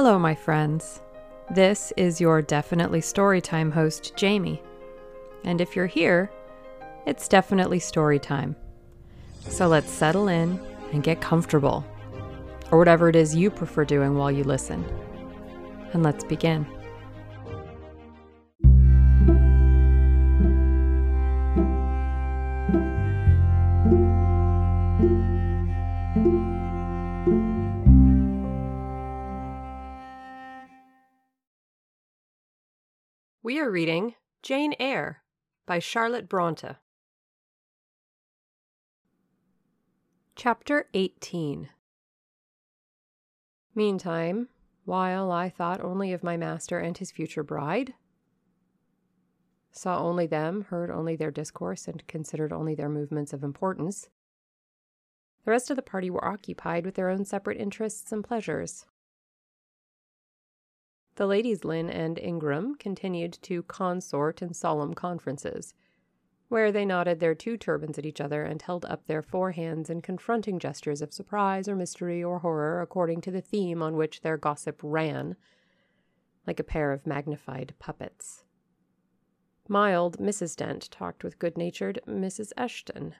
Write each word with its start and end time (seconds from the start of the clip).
Hello, 0.00 0.16
my 0.16 0.36
friends. 0.36 1.02
This 1.50 1.92
is 1.96 2.20
your 2.20 2.40
Definitely 2.40 3.00
Storytime 3.00 3.72
host, 3.72 4.12
Jamie. 4.14 4.62
And 5.42 5.60
if 5.60 5.74
you're 5.74 5.88
here, 5.88 6.30
it's 7.04 7.26
definitely 7.26 7.80
storytime. 7.80 8.54
So 9.40 9.66
let's 9.66 9.90
settle 9.90 10.28
in 10.28 10.60
and 10.92 11.02
get 11.02 11.20
comfortable, 11.20 11.84
or 12.70 12.78
whatever 12.78 13.08
it 13.08 13.16
is 13.16 13.34
you 13.34 13.50
prefer 13.50 13.84
doing 13.84 14.14
while 14.14 14.30
you 14.30 14.44
listen. 14.44 14.84
And 15.92 16.04
let's 16.04 16.22
begin. 16.22 16.64
We 33.40 33.60
are 33.60 33.70
reading 33.70 34.16
Jane 34.42 34.74
Eyre 34.80 35.22
by 35.64 35.78
Charlotte 35.78 36.28
Bronte. 36.28 36.74
Chapter 40.34 40.88
18 40.92 41.68
Meantime, 43.76 44.48
while 44.84 45.30
I 45.30 45.50
thought 45.50 45.80
only 45.80 46.12
of 46.12 46.24
my 46.24 46.36
master 46.36 46.80
and 46.80 46.98
his 46.98 47.12
future 47.12 47.44
bride, 47.44 47.94
saw 49.70 50.02
only 50.02 50.26
them, 50.26 50.62
heard 50.62 50.90
only 50.90 51.14
their 51.14 51.30
discourse, 51.30 51.86
and 51.86 52.04
considered 52.08 52.52
only 52.52 52.74
their 52.74 52.88
movements 52.88 53.32
of 53.32 53.44
importance, 53.44 54.08
the 55.44 55.52
rest 55.52 55.70
of 55.70 55.76
the 55.76 55.82
party 55.82 56.10
were 56.10 56.24
occupied 56.24 56.84
with 56.84 56.96
their 56.96 57.08
own 57.08 57.24
separate 57.24 57.60
interests 57.60 58.10
and 58.10 58.24
pleasures. 58.24 58.84
The 61.18 61.26
ladies 61.26 61.64
Lynn 61.64 61.90
and 61.90 62.16
Ingram 62.16 62.76
continued 62.76 63.32
to 63.42 63.64
consort 63.64 64.40
in 64.40 64.54
solemn 64.54 64.94
conferences, 64.94 65.74
where 66.46 66.70
they 66.70 66.84
nodded 66.84 67.18
their 67.18 67.34
two 67.34 67.56
turbans 67.56 67.98
at 67.98 68.06
each 68.06 68.20
other 68.20 68.44
and 68.44 68.62
held 68.62 68.84
up 68.84 69.04
their 69.06 69.20
forehands 69.20 69.90
in 69.90 70.00
confronting 70.00 70.60
gestures 70.60 71.02
of 71.02 71.12
surprise 71.12 71.68
or 71.68 71.74
mystery 71.74 72.22
or 72.22 72.38
horror 72.38 72.80
according 72.80 73.20
to 73.22 73.32
the 73.32 73.40
theme 73.40 73.82
on 73.82 73.96
which 73.96 74.20
their 74.20 74.36
gossip 74.36 74.78
ran, 74.80 75.34
like 76.46 76.60
a 76.60 76.64
pair 76.64 76.92
of 76.92 77.04
magnified 77.04 77.74
puppets. 77.80 78.44
Mild 79.66 80.18
Mrs. 80.18 80.54
Dent 80.54 80.88
talked 80.88 81.24
with 81.24 81.40
good 81.40 81.58
natured 81.58 81.98
Mrs. 82.06 82.52
Eshton, 82.56 83.14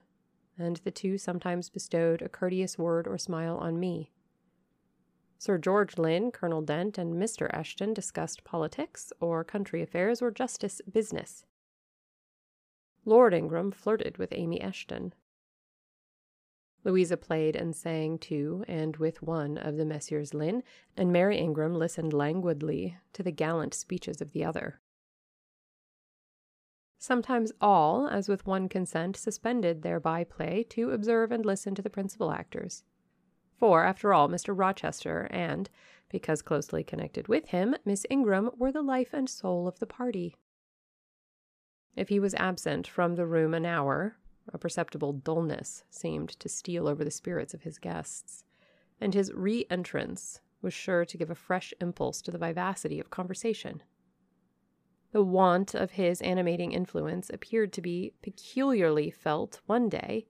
and 0.56 0.76
the 0.84 0.92
two 0.92 1.18
sometimes 1.18 1.68
bestowed 1.68 2.22
a 2.22 2.28
courteous 2.28 2.78
word 2.78 3.08
or 3.08 3.18
smile 3.18 3.56
on 3.56 3.80
me. 3.80 4.12
Sir 5.38 5.56
George 5.56 5.96
Lynn, 5.98 6.32
Colonel 6.32 6.62
Dent, 6.62 6.98
and 6.98 7.14
Mr. 7.14 7.48
Eshton 7.54 7.94
discussed 7.94 8.42
politics, 8.42 9.12
or 9.20 9.44
country 9.44 9.82
affairs, 9.82 10.20
or 10.20 10.32
justice 10.32 10.80
business. 10.90 11.44
Lord 13.04 13.32
Ingram 13.32 13.70
flirted 13.70 14.18
with 14.18 14.32
Amy 14.32 14.58
Eshton. 14.58 15.12
Louisa 16.82 17.16
played 17.16 17.54
and 17.54 17.74
sang 17.74 18.18
to 18.18 18.64
and 18.66 18.96
with 18.96 19.22
one 19.22 19.58
of 19.58 19.76
the 19.76 19.84
Messieurs 19.84 20.34
Lynn, 20.34 20.64
and 20.96 21.12
Mary 21.12 21.38
Ingram 21.38 21.74
listened 21.74 22.12
languidly 22.12 22.96
to 23.12 23.22
the 23.22 23.32
gallant 23.32 23.74
speeches 23.74 24.20
of 24.20 24.32
the 24.32 24.44
other. 24.44 24.80
Sometimes 26.98 27.52
all, 27.60 28.08
as 28.08 28.28
with 28.28 28.44
one 28.44 28.68
consent, 28.68 29.16
suspended 29.16 29.82
their 29.82 30.00
by 30.00 30.24
play 30.24 30.64
to 30.70 30.90
observe 30.90 31.30
and 31.30 31.46
listen 31.46 31.76
to 31.76 31.82
the 31.82 31.90
principal 31.90 32.32
actors. 32.32 32.82
For, 33.58 33.84
after 33.84 34.14
all, 34.14 34.28
Mr. 34.28 34.56
Rochester 34.56 35.26
and, 35.30 35.68
because 36.08 36.42
closely 36.42 36.84
connected 36.84 37.26
with 37.26 37.48
him, 37.48 37.74
Miss 37.84 38.06
Ingram 38.08 38.50
were 38.56 38.70
the 38.70 38.82
life 38.82 39.12
and 39.12 39.28
soul 39.28 39.66
of 39.66 39.80
the 39.80 39.86
party. 39.86 40.36
If 41.96 42.08
he 42.08 42.20
was 42.20 42.34
absent 42.34 42.86
from 42.86 43.16
the 43.16 43.26
room 43.26 43.54
an 43.54 43.66
hour, 43.66 44.16
a 44.52 44.58
perceptible 44.58 45.12
dullness 45.12 45.82
seemed 45.90 46.30
to 46.38 46.48
steal 46.48 46.86
over 46.86 47.04
the 47.04 47.10
spirits 47.10 47.52
of 47.52 47.62
his 47.62 47.78
guests, 47.78 48.44
and 49.00 49.12
his 49.12 49.32
re 49.32 49.66
entrance 49.68 50.40
was 50.62 50.72
sure 50.72 51.04
to 51.04 51.18
give 51.18 51.30
a 51.30 51.34
fresh 51.34 51.74
impulse 51.80 52.22
to 52.22 52.30
the 52.30 52.38
vivacity 52.38 53.00
of 53.00 53.10
conversation. 53.10 53.82
The 55.10 55.22
want 55.22 55.74
of 55.74 55.92
his 55.92 56.20
animating 56.22 56.72
influence 56.72 57.30
appeared 57.30 57.72
to 57.72 57.82
be 57.82 58.12
peculiarly 58.22 59.10
felt 59.10 59.60
one 59.66 59.88
day 59.88 60.26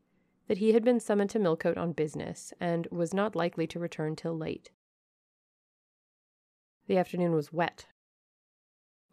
that 0.49 0.59
he 0.59 0.73
had 0.73 0.83
been 0.83 0.99
summoned 0.99 1.31
to 1.31 1.39
Millcote 1.39 1.79
on 1.79 1.93
business 1.93 2.53
and 2.59 2.89
was 2.91 3.15
not 3.15 3.37
likely 3.37 3.67
to 3.69 3.79
return 3.79 4.17
till 4.17 4.37
late. 4.37 4.71
The 6.87 6.97
afternoon 6.97 7.35
was 7.35 7.53
wet. 7.53 7.87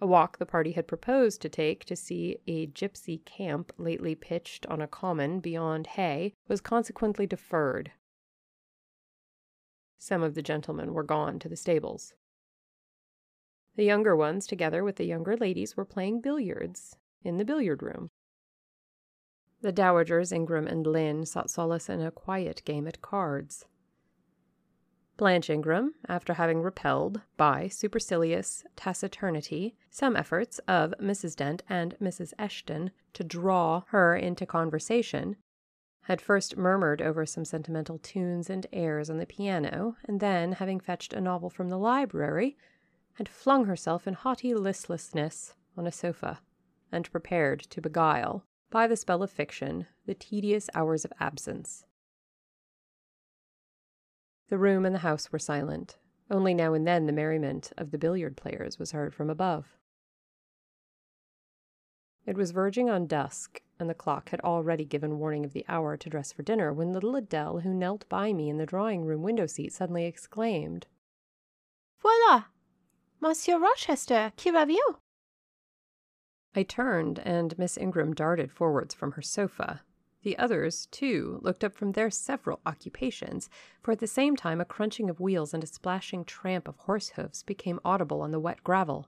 A 0.01 0.07
walk 0.07 0.37
the 0.37 0.45
party 0.45 0.71
had 0.71 0.87
proposed 0.87 1.41
to 1.41 1.49
take 1.49 1.85
to 1.85 1.95
see 1.95 2.37
a 2.47 2.67
gypsy 2.67 3.23
camp 3.25 3.73
lately 3.77 4.15
pitched 4.15 4.65
on 4.67 4.81
a 4.81 4.87
common 4.87 5.39
beyond 5.39 5.87
Hay 5.87 6.33
was 6.47 6.61
consequently 6.61 7.27
deferred. 7.27 7.91
Some 9.97 10.23
of 10.23 10.35
the 10.35 10.41
gentlemen 10.41 10.93
were 10.93 11.03
gone 11.03 11.39
to 11.39 11.49
the 11.49 11.55
stables. 11.55 12.13
The 13.75 13.85
younger 13.85 14.15
ones, 14.15 14.47
together 14.47 14.83
with 14.83 14.95
the 14.95 15.05
younger 15.05 15.35
ladies, 15.35 15.75
were 15.75 15.85
playing 15.85 16.21
billiards 16.21 16.97
in 17.23 17.37
the 17.37 17.45
billiard 17.45 17.83
room. 17.83 18.09
The 19.61 19.73
dowagers 19.73 20.31
Ingram 20.31 20.67
and 20.67 20.85
Lynn 20.85 21.25
sought 21.25 21.49
solace 21.49 21.89
in 21.89 22.01
a 22.01 22.11
quiet 22.11 22.61
game 22.65 22.87
at 22.87 23.01
cards. 23.01 23.65
Blanche 25.17 25.49
Ingram, 25.49 25.95
after 26.09 26.33
having 26.33 26.61
repelled, 26.61 27.21
by 27.37 27.69
supercilious 27.69 28.65
taciturnity, 28.75 29.75
some 29.89 30.17
efforts 30.17 30.59
of 30.67 30.93
Mrs. 30.99 31.37
Dent 31.37 31.63
and 31.69 31.95
Mrs. 32.01 32.33
Eshton 32.37 32.91
to 33.13 33.23
draw 33.23 33.83
her 33.87 34.15
into 34.15 34.45
conversation, 34.45 35.37
had 36.01 36.19
first 36.19 36.57
murmured 36.57 37.01
over 37.01 37.25
some 37.25 37.45
sentimental 37.45 37.97
tunes 37.97 38.49
and 38.49 38.67
airs 38.73 39.09
on 39.09 39.17
the 39.17 39.25
piano, 39.25 39.95
and 40.03 40.19
then, 40.19 40.51
having 40.51 40.81
fetched 40.81 41.13
a 41.13 41.21
novel 41.21 41.49
from 41.49 41.69
the 41.69 41.79
library, 41.79 42.57
had 43.13 43.29
flung 43.29 43.65
herself 43.65 44.05
in 44.05 44.13
haughty 44.13 44.53
listlessness 44.53 45.55
on 45.77 45.87
a 45.87 45.91
sofa, 45.91 46.41
and 46.91 47.09
prepared 47.11 47.61
to 47.61 47.81
beguile, 47.81 48.43
by 48.75 48.87
the 48.87 48.97
spell 48.97 49.23
of 49.23 49.31
fiction, 49.31 49.87
the 50.05 50.13
tedious 50.13 50.69
hours 50.75 51.05
of 51.05 51.13
absence. 51.17 51.85
The 54.49 54.57
room 54.57 54.85
and 54.85 54.93
the 54.93 54.99
house 54.99 55.31
were 55.31 55.39
silent. 55.39 55.95
Only 56.29 56.53
now 56.53 56.73
and 56.73 56.85
then 56.85 57.05
the 57.05 57.13
merriment 57.13 57.71
of 57.77 57.91
the 57.91 57.97
billiard 57.97 58.35
players 58.35 58.77
was 58.77 58.91
heard 58.91 59.13
from 59.13 59.29
above. 59.29 59.77
It 62.25 62.35
was 62.35 62.51
verging 62.51 62.89
on 62.89 63.07
dusk, 63.07 63.61
and 63.79 63.89
the 63.89 63.93
clock 63.93 64.31
had 64.31 64.41
already 64.41 64.83
given 64.83 65.19
warning 65.19 65.45
of 65.45 65.53
the 65.53 65.63
hour 65.69 65.95
to 65.95 66.09
dress 66.09 66.33
for 66.33 66.43
dinner, 66.43 66.73
when 66.73 66.91
little 66.91 67.15
Adele, 67.15 67.59
who 67.59 67.73
knelt 67.73 68.03
by 68.09 68.33
me 68.33 68.49
in 68.49 68.57
the 68.57 68.65
drawing 68.65 69.05
room 69.05 69.23
window 69.23 69.45
seat, 69.45 69.71
suddenly 69.71 70.03
exclaimed, 70.03 70.85
Voila! 72.01 72.47
Monsieur 73.21 73.57
Rochester, 73.57 74.33
qui 74.35 74.51
bien? 74.51 74.97
I 76.55 76.63
turned, 76.63 77.19
and 77.19 77.57
Miss 77.59 77.77
Ingram 77.77 78.13
darted 78.13 78.51
forwards 78.51 78.93
from 78.93 79.13
her 79.13 79.21
sofa. 79.21 79.81
The 80.21 80.37
others, 80.37 80.85
too, 80.87 81.39
looked 81.43 81.63
up 81.63 81.75
from 81.75 81.91
their 81.91 82.09
several 82.09 82.61
occupations, 82.65 83.49
for 83.81 83.91
at 83.91 83.99
the 83.99 84.07
same 84.07 84.35
time 84.35 84.61
a 84.61 84.65
crunching 84.65 85.09
of 85.09 85.19
wheels 85.19 85.53
and 85.53 85.63
a 85.63 85.67
splashing 85.67 86.23
tramp 86.23 86.67
of 86.67 86.77
horse 86.77 87.09
hoofs 87.09 87.43
became 87.43 87.79
audible 87.83 88.21
on 88.21 88.31
the 88.31 88.39
wet 88.39 88.63
gravel. 88.63 89.07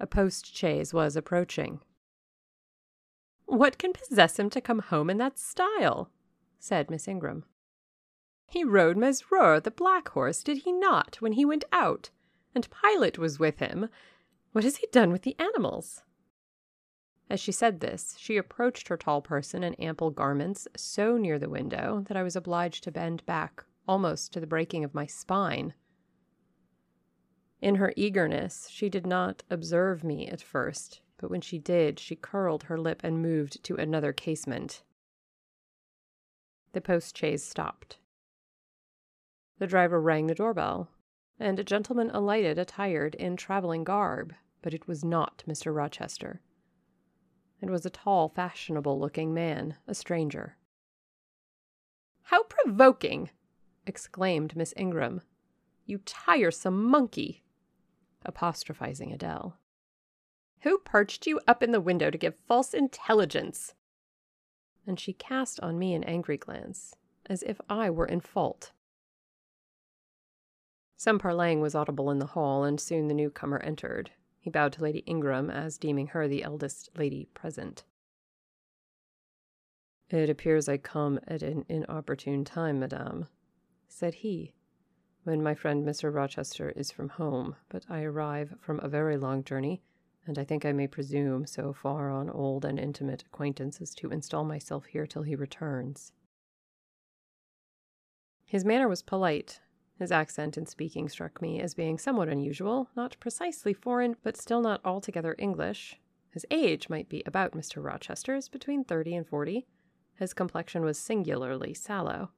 A 0.00 0.06
post 0.06 0.56
chaise 0.56 0.94
was 0.94 1.16
approaching. 1.16 1.80
What 3.44 3.78
can 3.78 3.92
possess 3.92 4.38
him 4.38 4.50
to 4.50 4.60
come 4.60 4.80
home 4.80 5.10
in 5.10 5.18
that 5.18 5.38
style? 5.38 6.10
said 6.58 6.90
Miss 6.90 7.06
Ingram. 7.06 7.44
He 8.46 8.64
rode 8.64 8.96
Mesrour, 8.96 9.60
the 9.62 9.70
black 9.70 10.08
horse, 10.08 10.42
did 10.42 10.58
he 10.58 10.72
not, 10.72 11.16
when 11.20 11.32
he 11.32 11.44
went 11.44 11.64
out? 11.72 12.10
And 12.54 12.68
Pilot 12.70 13.18
was 13.18 13.38
with 13.38 13.58
him. 13.58 13.88
What 14.52 14.64
has 14.64 14.78
he 14.78 14.88
done 14.90 15.12
with 15.12 15.22
the 15.22 15.36
animals? 15.38 16.02
As 17.30 17.40
she 17.40 17.52
said 17.52 17.80
this, 17.80 18.16
she 18.18 18.36
approached 18.36 18.88
her 18.88 18.96
tall 18.96 19.20
person 19.20 19.62
in 19.62 19.74
ample 19.74 20.10
garments 20.10 20.66
so 20.76 21.18
near 21.18 21.38
the 21.38 21.50
window 21.50 22.04
that 22.08 22.16
I 22.16 22.22
was 22.22 22.36
obliged 22.36 22.84
to 22.84 22.92
bend 22.92 23.24
back 23.26 23.64
almost 23.86 24.32
to 24.32 24.40
the 24.40 24.46
breaking 24.46 24.82
of 24.82 24.94
my 24.94 25.06
spine. 25.06 25.74
In 27.60 27.74
her 27.74 27.92
eagerness, 27.96 28.68
she 28.70 28.88
did 28.88 29.06
not 29.06 29.42
observe 29.50 30.04
me 30.04 30.28
at 30.28 30.40
first, 30.40 31.00
but 31.18 31.30
when 31.30 31.40
she 31.40 31.58
did, 31.58 31.98
she 31.98 32.16
curled 32.16 32.64
her 32.64 32.78
lip 32.78 33.00
and 33.02 33.20
moved 33.20 33.62
to 33.64 33.76
another 33.76 34.12
casement. 34.12 34.82
The 36.72 36.80
post 36.80 37.16
chaise 37.16 37.42
stopped. 37.42 37.98
The 39.58 39.66
driver 39.66 40.00
rang 40.00 40.28
the 40.28 40.34
doorbell, 40.34 40.88
and 41.40 41.58
a 41.58 41.64
gentleman 41.64 42.10
alighted 42.10 42.58
attired 42.58 43.16
in 43.16 43.36
traveling 43.36 43.84
garb, 43.84 44.34
but 44.62 44.72
it 44.72 44.86
was 44.86 45.04
not 45.04 45.42
Mr. 45.48 45.74
Rochester. 45.74 46.40
It 47.60 47.70
was 47.70 47.84
a 47.84 47.90
tall, 47.90 48.28
fashionable 48.28 48.98
looking 48.98 49.34
man, 49.34 49.76
a 49.86 49.94
stranger. 49.94 50.56
How 52.22 52.44
provoking! 52.44 53.30
exclaimed 53.86 54.54
Miss 54.54 54.74
Ingram. 54.76 55.22
You 55.86 55.98
tiresome 56.04 56.84
monkey! 56.84 57.42
Apostrophizing 58.24 59.12
Adele. 59.12 59.56
Who 60.60 60.78
perched 60.78 61.26
you 61.26 61.40
up 61.46 61.62
in 61.62 61.72
the 61.72 61.80
window 61.80 62.10
to 62.10 62.18
give 62.18 62.34
false 62.46 62.74
intelligence? 62.74 63.74
And 64.86 65.00
she 65.00 65.12
cast 65.12 65.60
on 65.60 65.78
me 65.78 65.94
an 65.94 66.04
angry 66.04 66.36
glance, 66.36 66.94
as 67.26 67.42
if 67.42 67.60
I 67.68 67.90
were 67.90 68.06
in 68.06 68.20
fault. 68.20 68.72
Some 70.96 71.18
parleying 71.18 71.60
was 71.60 71.74
audible 71.74 72.10
in 72.10 72.18
the 72.18 72.26
hall, 72.26 72.64
and 72.64 72.80
soon 72.80 73.08
the 73.08 73.14
newcomer 73.14 73.58
entered. 73.60 74.10
He 74.38 74.50
bowed 74.50 74.72
to 74.74 74.82
Lady 74.82 75.00
Ingram, 75.00 75.50
as 75.50 75.78
deeming 75.78 76.08
her 76.08 76.28
the 76.28 76.42
eldest 76.42 76.90
lady 76.96 77.28
present. 77.34 77.84
It 80.10 80.30
appears 80.30 80.68
I 80.68 80.78
come 80.78 81.20
at 81.26 81.42
an 81.42 81.66
inopportune 81.68 82.44
time, 82.44 82.80
madame, 82.80 83.26
said 83.88 84.14
he, 84.14 84.54
when 85.24 85.42
my 85.42 85.54
friend 85.54 85.86
Mr. 85.86 86.14
Rochester 86.14 86.70
is 86.70 86.90
from 86.90 87.10
home, 87.10 87.56
but 87.68 87.84
I 87.90 88.02
arrive 88.02 88.54
from 88.60 88.80
a 88.80 88.88
very 88.88 89.18
long 89.18 89.44
journey, 89.44 89.82
and 90.26 90.38
I 90.38 90.44
think 90.44 90.64
I 90.64 90.72
may 90.72 90.86
presume 90.86 91.46
so 91.46 91.74
far 91.74 92.10
on 92.10 92.30
old 92.30 92.64
and 92.64 92.78
intimate 92.78 93.24
acquaintance 93.24 93.80
as 93.82 93.94
to 93.96 94.10
install 94.10 94.44
myself 94.44 94.86
here 94.86 95.06
till 95.06 95.22
he 95.22 95.34
returns. 95.34 96.12
His 98.46 98.64
manner 98.64 98.88
was 98.88 99.02
polite. 99.02 99.60
His 99.98 100.12
accent 100.12 100.56
in 100.56 100.66
speaking 100.66 101.08
struck 101.08 101.42
me 101.42 101.60
as 101.60 101.74
being 101.74 101.98
somewhat 101.98 102.28
unusual, 102.28 102.88
not 102.94 103.18
precisely 103.18 103.72
foreign, 103.72 104.16
but 104.22 104.36
still 104.36 104.60
not 104.60 104.80
altogether 104.84 105.34
English. 105.38 105.98
His 106.30 106.46
age 106.52 106.88
might 106.88 107.08
be 107.08 107.22
about 107.26 107.52
Mr. 107.52 107.82
Rochester's, 107.82 108.48
between 108.48 108.84
thirty 108.84 109.14
and 109.16 109.26
forty. 109.26 109.66
His 110.14 110.34
complexion 110.34 110.84
was 110.84 110.98
singularly 110.98 111.74
sallow. 111.74 112.30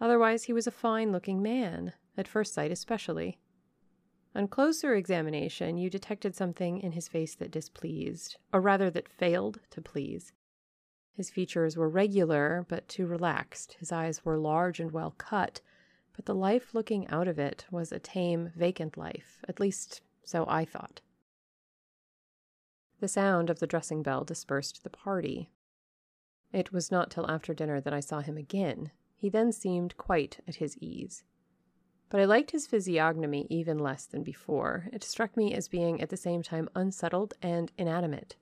Otherwise, 0.00 0.44
he 0.44 0.52
was 0.52 0.66
a 0.66 0.70
fine 0.70 1.10
looking 1.10 1.42
man, 1.42 1.94
at 2.16 2.28
first 2.28 2.52
sight 2.52 2.70
especially. 2.70 3.38
On 4.34 4.46
closer 4.46 4.94
examination, 4.94 5.78
you 5.78 5.88
detected 5.88 6.36
something 6.36 6.78
in 6.78 6.92
his 6.92 7.08
face 7.08 7.34
that 7.36 7.50
displeased, 7.50 8.36
or 8.52 8.60
rather 8.60 8.90
that 8.90 9.08
failed 9.08 9.60
to 9.70 9.80
please. 9.80 10.32
His 11.14 11.30
features 11.30 11.76
were 11.76 11.88
regular, 11.88 12.66
but 12.68 12.86
too 12.86 13.06
relaxed. 13.06 13.76
His 13.80 13.90
eyes 13.90 14.24
were 14.24 14.36
large 14.36 14.78
and 14.78 14.92
well 14.92 15.14
cut, 15.16 15.60
but 16.18 16.26
the 16.26 16.34
life 16.34 16.74
looking 16.74 17.06
out 17.10 17.28
of 17.28 17.38
it 17.38 17.64
was 17.70 17.92
a 17.92 18.00
tame, 18.00 18.50
vacant 18.56 18.96
life, 18.96 19.38
at 19.48 19.60
least 19.60 20.02
so 20.24 20.44
I 20.48 20.64
thought. 20.64 21.00
The 22.98 23.06
sound 23.06 23.50
of 23.50 23.60
the 23.60 23.68
dressing 23.68 24.02
bell 24.02 24.24
dispersed 24.24 24.82
the 24.82 24.90
party, 24.90 25.52
it 26.52 26.72
was 26.72 26.90
not 26.90 27.10
till 27.12 27.30
after 27.30 27.54
dinner 27.54 27.80
that 27.80 27.92
I 27.92 28.00
saw 28.00 28.20
him 28.20 28.36
again. 28.36 28.90
He 29.14 29.28
then 29.28 29.52
seemed 29.52 29.96
quite 29.96 30.40
at 30.48 30.56
his 30.56 30.76
ease. 30.78 31.22
But 32.08 32.20
I 32.20 32.24
liked 32.24 32.52
his 32.52 32.66
physiognomy 32.66 33.46
even 33.48 33.78
less 33.78 34.06
than 34.06 34.24
before. 34.24 34.88
It 34.92 35.04
struck 35.04 35.36
me 35.36 35.52
as 35.52 35.68
being 35.68 36.00
at 36.00 36.08
the 36.08 36.16
same 36.16 36.42
time 36.42 36.68
unsettled 36.74 37.34
and 37.42 37.70
inanimate. 37.78 38.34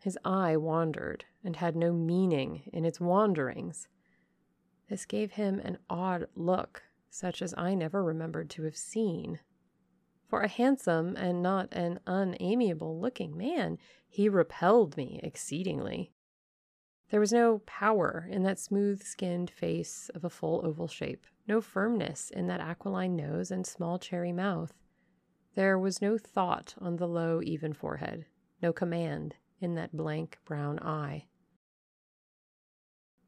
His 0.00 0.16
eye 0.24 0.56
wandered 0.56 1.24
and 1.42 1.56
had 1.56 1.74
no 1.74 1.92
meaning 1.92 2.68
in 2.72 2.84
its 2.84 3.00
wanderings. 3.00 3.88
This 4.88 5.06
gave 5.06 5.32
him 5.32 5.60
an 5.60 5.78
odd 5.88 6.28
look, 6.34 6.82
such 7.10 7.40
as 7.40 7.54
I 7.56 7.74
never 7.74 8.02
remembered 8.02 8.50
to 8.50 8.64
have 8.64 8.76
seen. 8.76 9.40
For 10.26 10.40
a 10.40 10.48
handsome 10.48 11.16
and 11.16 11.42
not 11.42 11.68
an 11.72 12.00
unamiable 12.06 12.98
looking 12.98 13.36
man, 13.36 13.78
he 14.08 14.28
repelled 14.28 14.96
me 14.96 15.20
exceedingly. 15.22 16.12
There 17.10 17.20
was 17.20 17.32
no 17.32 17.60
power 17.66 18.26
in 18.28 18.42
that 18.42 18.58
smooth 18.58 19.02
skinned 19.02 19.50
face 19.50 20.10
of 20.14 20.24
a 20.24 20.30
full 20.30 20.66
oval 20.66 20.88
shape, 20.88 21.26
no 21.46 21.60
firmness 21.60 22.30
in 22.30 22.46
that 22.48 22.60
aquiline 22.60 23.14
nose 23.14 23.50
and 23.50 23.66
small 23.66 23.98
cherry 23.98 24.32
mouth. 24.32 24.72
There 25.54 25.78
was 25.78 26.02
no 26.02 26.18
thought 26.18 26.74
on 26.78 26.96
the 26.96 27.06
low, 27.06 27.40
even 27.42 27.72
forehead, 27.72 28.26
no 28.60 28.72
command 28.72 29.36
in 29.60 29.74
that 29.76 29.96
blank 29.96 30.38
brown 30.44 30.80
eye. 30.80 31.26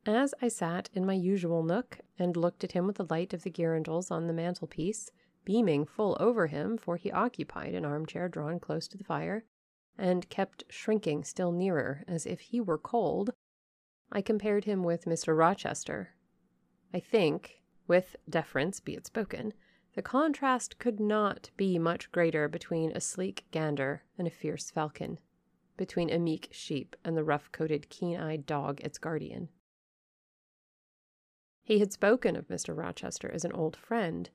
As 0.09 0.37
I 0.41 0.47
sat 0.47 0.89
in 0.95 1.05
my 1.05 1.15
usual 1.15 1.65
nook 1.65 1.99
and 2.17 2.37
looked 2.37 2.63
at 2.63 2.71
him 2.71 2.87
with 2.87 2.95
the 2.95 3.07
light 3.11 3.35
of 3.35 3.43
the 3.43 3.51
girandoles 3.51 4.13
on 4.13 4.29
the 4.29 4.33
mantelpiece, 4.33 5.11
beaming 5.45 5.85
full 5.85 6.17
over 6.21 6.47
him, 6.47 6.79
for 6.79 6.97
he 6.97 7.11
occupied 7.11 7.75
an 7.75 7.85
armchair 7.85 8.29
drawn 8.29 8.61
close 8.61 8.87
to 8.87 8.97
the 8.97 9.03
fire, 9.03 9.45
and 9.99 10.29
kept 10.29 10.63
shrinking 10.69 11.25
still 11.25 11.51
nearer 11.51 12.05
as 12.07 12.25
if 12.25 12.39
he 12.39 12.61
were 12.61 12.79
cold, 12.79 13.33
I 14.13 14.23
compared 14.23 14.65
him 14.65 14.85
with 14.85 15.07
Mr. 15.07 15.37
Rochester. 15.37 16.15
I 16.95 17.01
think, 17.01 17.63
with 17.89 18.15
deference 18.29 18.79
be 18.79 18.95
it 18.95 19.07
spoken, 19.07 19.55
the 19.97 20.03
contrast 20.03 20.79
could 20.79 21.01
not 21.01 21.51
be 21.57 21.81
much 21.81 22.13
greater 22.13 22.47
between 22.47 22.93
a 22.93 23.01
sleek 23.01 23.47
gander 23.51 24.05
and 24.17 24.29
a 24.29 24.31
fierce 24.31 24.71
falcon, 24.71 25.19
between 25.77 26.11
a 26.11 26.19
meek 26.21 26.47
sheep 26.53 26.95
and 27.05 27.17
the 27.17 27.25
rough 27.25 27.51
coated, 27.51 27.89
keen 27.89 28.17
eyed 28.17 28.47
dog 28.47 28.81
its 28.83 28.99
guardian. 28.99 29.49
He 31.67 31.81
had 31.81 31.93
spoken 31.93 32.37
of 32.37 32.47
Mr. 32.49 32.75
Rochester 32.75 33.31
as 33.31 33.45
an 33.45 33.53
old 33.53 33.77
friend. 33.77 34.31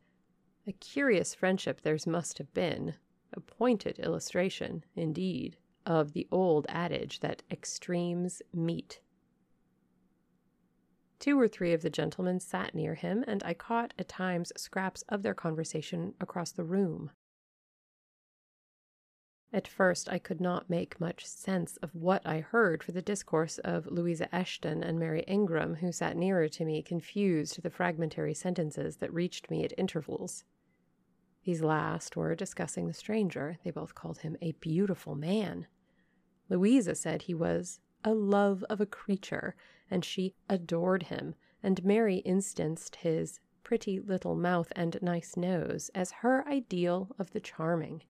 A 0.68 0.74
curious 0.74 1.34
friendship 1.34 1.82
theirs 1.82 2.06
must 2.06 2.38
have 2.38 2.54
been, 2.54 2.96
a 3.34 3.40
pointed 3.40 3.98
illustration, 3.98 4.84
indeed, 4.96 5.58
of 5.86 6.12
the 6.12 6.28
old 6.30 6.68
adage 6.70 7.22
that 7.22 7.42
extremes 7.50 8.44
meet 8.54 9.00
Two 11.22 11.40
or 11.40 11.48
three 11.48 11.72
of 11.72 11.84
the 11.84 11.90
gentlemen 11.92 12.40
sat 12.40 12.74
near 12.74 12.96
him, 12.96 13.24
and 13.28 13.44
I 13.44 13.54
caught 13.54 13.94
at 14.00 14.08
times 14.08 14.52
scraps 14.58 15.04
of 15.08 15.22
their 15.22 15.36
conversation 15.36 16.16
across 16.20 16.52
the 16.52 16.64
room. 16.64 17.12
At 19.54 19.68
first, 19.68 20.08
I 20.08 20.18
could 20.18 20.40
not 20.40 20.70
make 20.70 21.02
much 21.02 21.26
sense 21.26 21.76
of 21.78 21.94
what 21.94 22.26
I 22.26 22.40
heard, 22.40 22.82
for 22.82 22.94
the 22.94 23.02
discourse 23.02 23.58
of 23.60 23.86
Louisa 23.86 24.30
Eshton 24.32 24.82
and 24.82 24.98
Mary 24.98 25.24
Ingram, 25.28 25.76
who 25.76 25.92
sat 25.92 26.16
nearer 26.16 26.48
to 26.48 26.64
me, 26.64 26.82
confused 26.82 27.62
the 27.62 27.70
fragmentary 27.70 28.34
sentences 28.34 28.98
that 28.98 29.14
reached 29.14 29.52
me 29.52 29.66
at 29.66 29.74
intervals. 29.78 30.46
These 31.44 31.62
last 31.62 32.16
were 32.16 32.34
discussing 32.34 32.88
the 32.88 32.94
stranger. 32.94 33.58
They 33.64 33.72
both 33.72 33.94
called 33.94 34.20
him 34.20 34.38
a 34.42 34.54
beautiful 34.54 35.16
man. 35.16 35.68
Louisa 36.48 36.96
said 36.96 37.24
he 37.24 37.34
was 37.34 37.82
a 38.06 38.14
love 38.14 38.64
of 38.70 38.80
a 38.80 38.86
creature, 38.86 39.56
and 39.90 40.06
she 40.06 40.34
adored 40.48 41.04
him, 41.04 41.36
and 41.62 41.84
Mary 41.84 42.18
instanced 42.18 42.98
his 42.98 43.40
pretty 43.64 44.00
little 44.00 44.36
mouth 44.36 44.72
and 44.76 44.98
nice 45.02 45.36
nose 45.36 45.92
as 45.94 46.12
her 46.12 46.48
ideal 46.48 47.14
of 47.20 47.32
the 47.32 47.40
charming. 47.40 48.04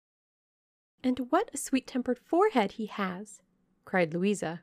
And 1.03 1.19
what 1.31 1.49
a 1.53 1.57
sweet 1.57 1.87
tempered 1.87 2.19
forehead 2.19 2.73
he 2.73 2.85
has! 2.85 3.41
cried 3.85 4.13
Louisa. 4.13 4.61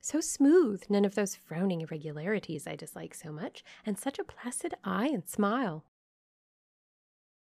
So 0.00 0.20
smooth, 0.20 0.84
none 0.88 1.04
of 1.04 1.14
those 1.14 1.34
frowning 1.34 1.82
irregularities 1.82 2.66
I 2.66 2.76
dislike 2.76 3.14
so 3.14 3.32
much, 3.32 3.62
and 3.84 3.98
such 3.98 4.18
a 4.18 4.24
placid 4.24 4.74
eye 4.84 5.08
and 5.08 5.28
smile. 5.28 5.84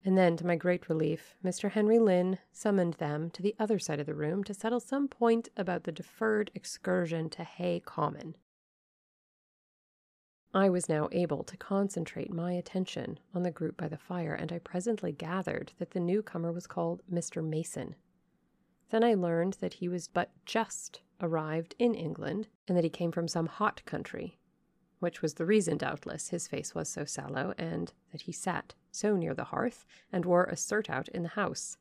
And 0.04 0.18
then, 0.18 0.38
to 0.38 0.48
my 0.48 0.56
great 0.56 0.88
relief, 0.88 1.36
Mr. 1.44 1.72
Henry 1.72 2.00
Lynn 2.00 2.40
summoned 2.52 2.96
them 2.96 3.30
to 3.32 3.42
the 3.42 3.56
other 3.60 3.78
side 3.78 4.00
of 4.00 4.06
the 4.06 4.16
room 4.16 4.44
to 4.46 4.54
settle 4.54 4.80
some 4.80 5.10
point 5.10 5.50
about 5.58 5.84
the 5.84 5.92
deferred 5.92 6.50
excursion 6.56 7.30
to 7.32 7.44
Hay 7.44 7.82
Common. 7.86 8.36
I 10.54 10.70
was 10.70 10.90
now 10.90 11.10
able 11.12 11.44
to 11.44 11.58
concentrate 11.58 12.32
my 12.32 12.54
attention 12.54 13.20
on 13.36 13.44
the 13.44 13.52
group 13.52 13.78
by 13.78 13.90
the 13.90 13.98
fire, 13.98 14.34
and 14.34 14.52
I 14.52 14.60
presently 14.60 15.12
gathered 15.12 15.74
that 15.78 15.92
the 15.92 16.00
newcomer 16.00 16.52
was 16.52 16.66
called 16.66 17.04
Mr. 17.12 17.44
Mason. 17.44 17.96
Then 18.90 19.04
I 19.04 19.14
learned 19.14 19.54
that 19.60 19.74
he 19.74 19.88
was 19.88 20.08
but 20.08 20.32
just 20.46 21.02
arrived 21.22 21.76
in 21.78 21.94
England, 21.94 22.48
and 22.68 22.76
that 22.78 22.84
he 22.84 22.90
came 22.90 23.12
from 23.12 23.28
some 23.28 23.48
hot 23.48 23.84
country, 23.86 24.40
which 25.00 25.22
was 25.22 25.36
the 25.36 25.46
reason, 25.46 25.78
doubtless, 25.78 26.30
his 26.30 26.48
face 26.48 26.74
was 26.74 26.90
so 26.90 27.06
sallow, 27.06 27.54
and 27.58 27.94
that 28.12 28.22
he 28.22 28.32
sat 28.32 28.74
so 28.92 29.16
near 29.16 29.34
the 29.34 29.46
hearth, 29.46 29.86
and 30.12 30.26
wore 30.26 30.46
a 30.46 30.58
surtout 30.58 31.08
in 31.10 31.24
the 31.24 31.30
house. 31.30 31.78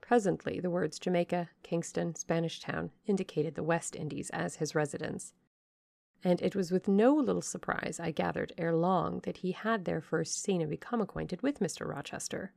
Presently, 0.00 0.60
the 0.60 0.70
words 0.70 0.98
Jamaica, 0.98 1.50
Kingston, 1.62 2.14
Spanish 2.14 2.60
Town 2.60 2.92
indicated 3.06 3.54
the 3.54 3.62
West 3.62 3.96
Indies 3.96 4.30
as 4.30 4.56
his 4.56 4.74
residence, 4.74 5.32
and 6.22 6.42
it 6.42 6.54
was 6.54 6.70
with 6.70 6.88
no 6.88 7.14
little 7.14 7.42
surprise 7.42 7.98
I 8.00 8.10
gathered 8.10 8.52
ere 8.58 8.74
long 8.74 9.20
that 9.20 9.38
he 9.38 9.52
had 9.52 9.84
there 9.84 10.00
first 10.00 10.42
seen 10.42 10.60
and 10.60 10.70
become 10.70 11.00
acquainted 11.00 11.42
with 11.42 11.60
Mr. 11.60 11.88
Rochester. 11.88 12.52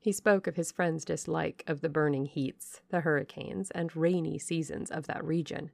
He 0.00 0.12
spoke 0.12 0.46
of 0.46 0.56
his 0.56 0.72
friend's 0.72 1.04
dislike 1.04 1.64
of 1.66 1.80
the 1.80 1.88
burning 1.88 2.26
heats, 2.26 2.80
the 2.90 3.00
hurricanes, 3.00 3.70
and 3.72 3.94
rainy 3.96 4.38
seasons 4.38 4.90
of 4.90 5.06
that 5.06 5.24
region. 5.24 5.70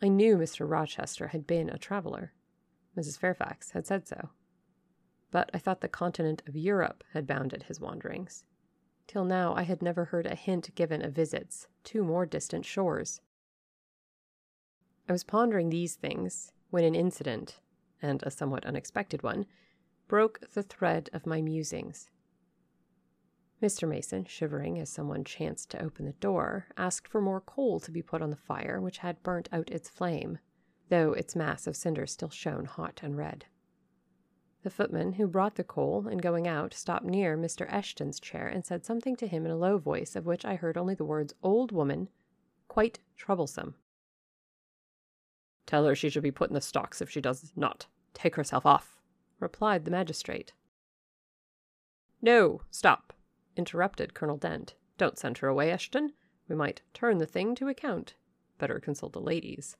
I 0.00 0.08
knew 0.08 0.36
Mr. 0.36 0.68
Rochester 0.68 1.28
had 1.28 1.46
been 1.46 1.68
a 1.68 1.78
traveler. 1.78 2.32
Mrs. 2.96 3.18
Fairfax 3.18 3.72
had 3.72 3.86
said 3.86 4.06
so 4.06 4.30
but 5.30 5.50
I 5.52 5.58
thought 5.58 5.80
the 5.80 5.88
continent 5.88 6.42
of 6.46 6.56
Europe 6.56 7.04
had 7.12 7.26
bounded 7.26 7.64
his 7.64 7.80
wanderings. 7.80 8.44
Till 9.06 9.24
now 9.24 9.54
I 9.54 9.62
had 9.62 9.82
never 9.82 10.06
heard 10.06 10.26
a 10.26 10.34
hint 10.34 10.74
given 10.74 11.02
of 11.02 11.12
visits 11.12 11.68
to 11.84 12.04
more 12.04 12.26
distant 12.26 12.64
shores. 12.64 13.20
I 15.08 15.12
was 15.12 15.24
pondering 15.24 15.70
these 15.70 15.96
things 15.96 16.52
when 16.70 16.84
an 16.84 16.94
incident, 16.94 17.60
and 18.02 18.22
a 18.22 18.30
somewhat 18.30 18.66
unexpected 18.66 19.22
one, 19.22 19.46
broke 20.06 20.40
the 20.52 20.62
thread 20.62 21.08
of 21.12 21.26
my 21.26 21.40
musings. 21.40 22.10
Mr. 23.62 23.88
Mason, 23.88 24.24
shivering 24.24 24.78
as 24.78 24.88
someone 24.88 25.24
chanced 25.24 25.70
to 25.70 25.82
open 25.82 26.04
the 26.04 26.12
door, 26.12 26.66
asked 26.76 27.08
for 27.08 27.20
more 27.20 27.40
coal 27.40 27.80
to 27.80 27.90
be 27.90 28.02
put 28.02 28.22
on 28.22 28.30
the 28.30 28.36
fire, 28.36 28.80
which 28.80 28.98
had 28.98 29.22
burnt 29.22 29.48
out 29.52 29.70
its 29.70 29.88
flame, 29.88 30.38
though 30.90 31.12
its 31.12 31.34
mass 31.34 31.66
of 31.66 31.76
cinders 31.76 32.12
still 32.12 32.30
shone 32.30 32.66
hot 32.66 33.00
and 33.02 33.16
red. 33.16 33.46
The 34.62 34.70
footman 34.70 35.14
who 35.14 35.26
brought 35.26 35.56
the 35.56 35.64
coal, 35.64 36.06
in 36.06 36.18
going 36.18 36.46
out, 36.46 36.72
stopped 36.72 37.04
near 37.04 37.36
Mr. 37.36 37.68
Eshton's 37.68 38.20
chair 38.20 38.46
and 38.46 38.64
said 38.64 38.84
something 38.84 39.16
to 39.16 39.26
him 39.26 39.44
in 39.44 39.50
a 39.50 39.56
low 39.56 39.78
voice, 39.78 40.14
of 40.14 40.26
which 40.26 40.44
I 40.44 40.56
heard 40.56 40.76
only 40.76 40.94
the 40.94 41.04
words 41.04 41.34
old 41.42 41.72
woman, 41.72 42.08
quite 42.68 42.98
troublesome. 43.16 43.74
Tell 45.66 45.84
her 45.84 45.94
she 45.94 46.10
shall 46.10 46.22
be 46.22 46.30
put 46.30 46.50
in 46.50 46.54
the 46.54 46.60
stocks 46.60 47.00
if 47.00 47.10
she 47.10 47.20
does 47.20 47.52
not 47.56 47.86
take 48.14 48.36
herself 48.36 48.64
off, 48.64 48.96
replied 49.38 49.84
the 49.84 49.90
magistrate. 49.90 50.52
No, 52.20 52.62
stop, 52.70 53.12
interrupted 53.58 54.14
Colonel 54.14 54.38
Dent. 54.38 54.74
Don't 54.96 55.18
send 55.18 55.38
her 55.38 55.48
away, 55.48 55.70
Eshton. 55.70 56.12
We 56.48 56.56
might 56.56 56.82
turn 56.94 57.18
the 57.18 57.26
thing 57.26 57.54
to 57.56 57.68
account. 57.68 58.14
Better 58.58 58.80
consult 58.80 59.12
the 59.12 59.20
ladies. 59.20 59.76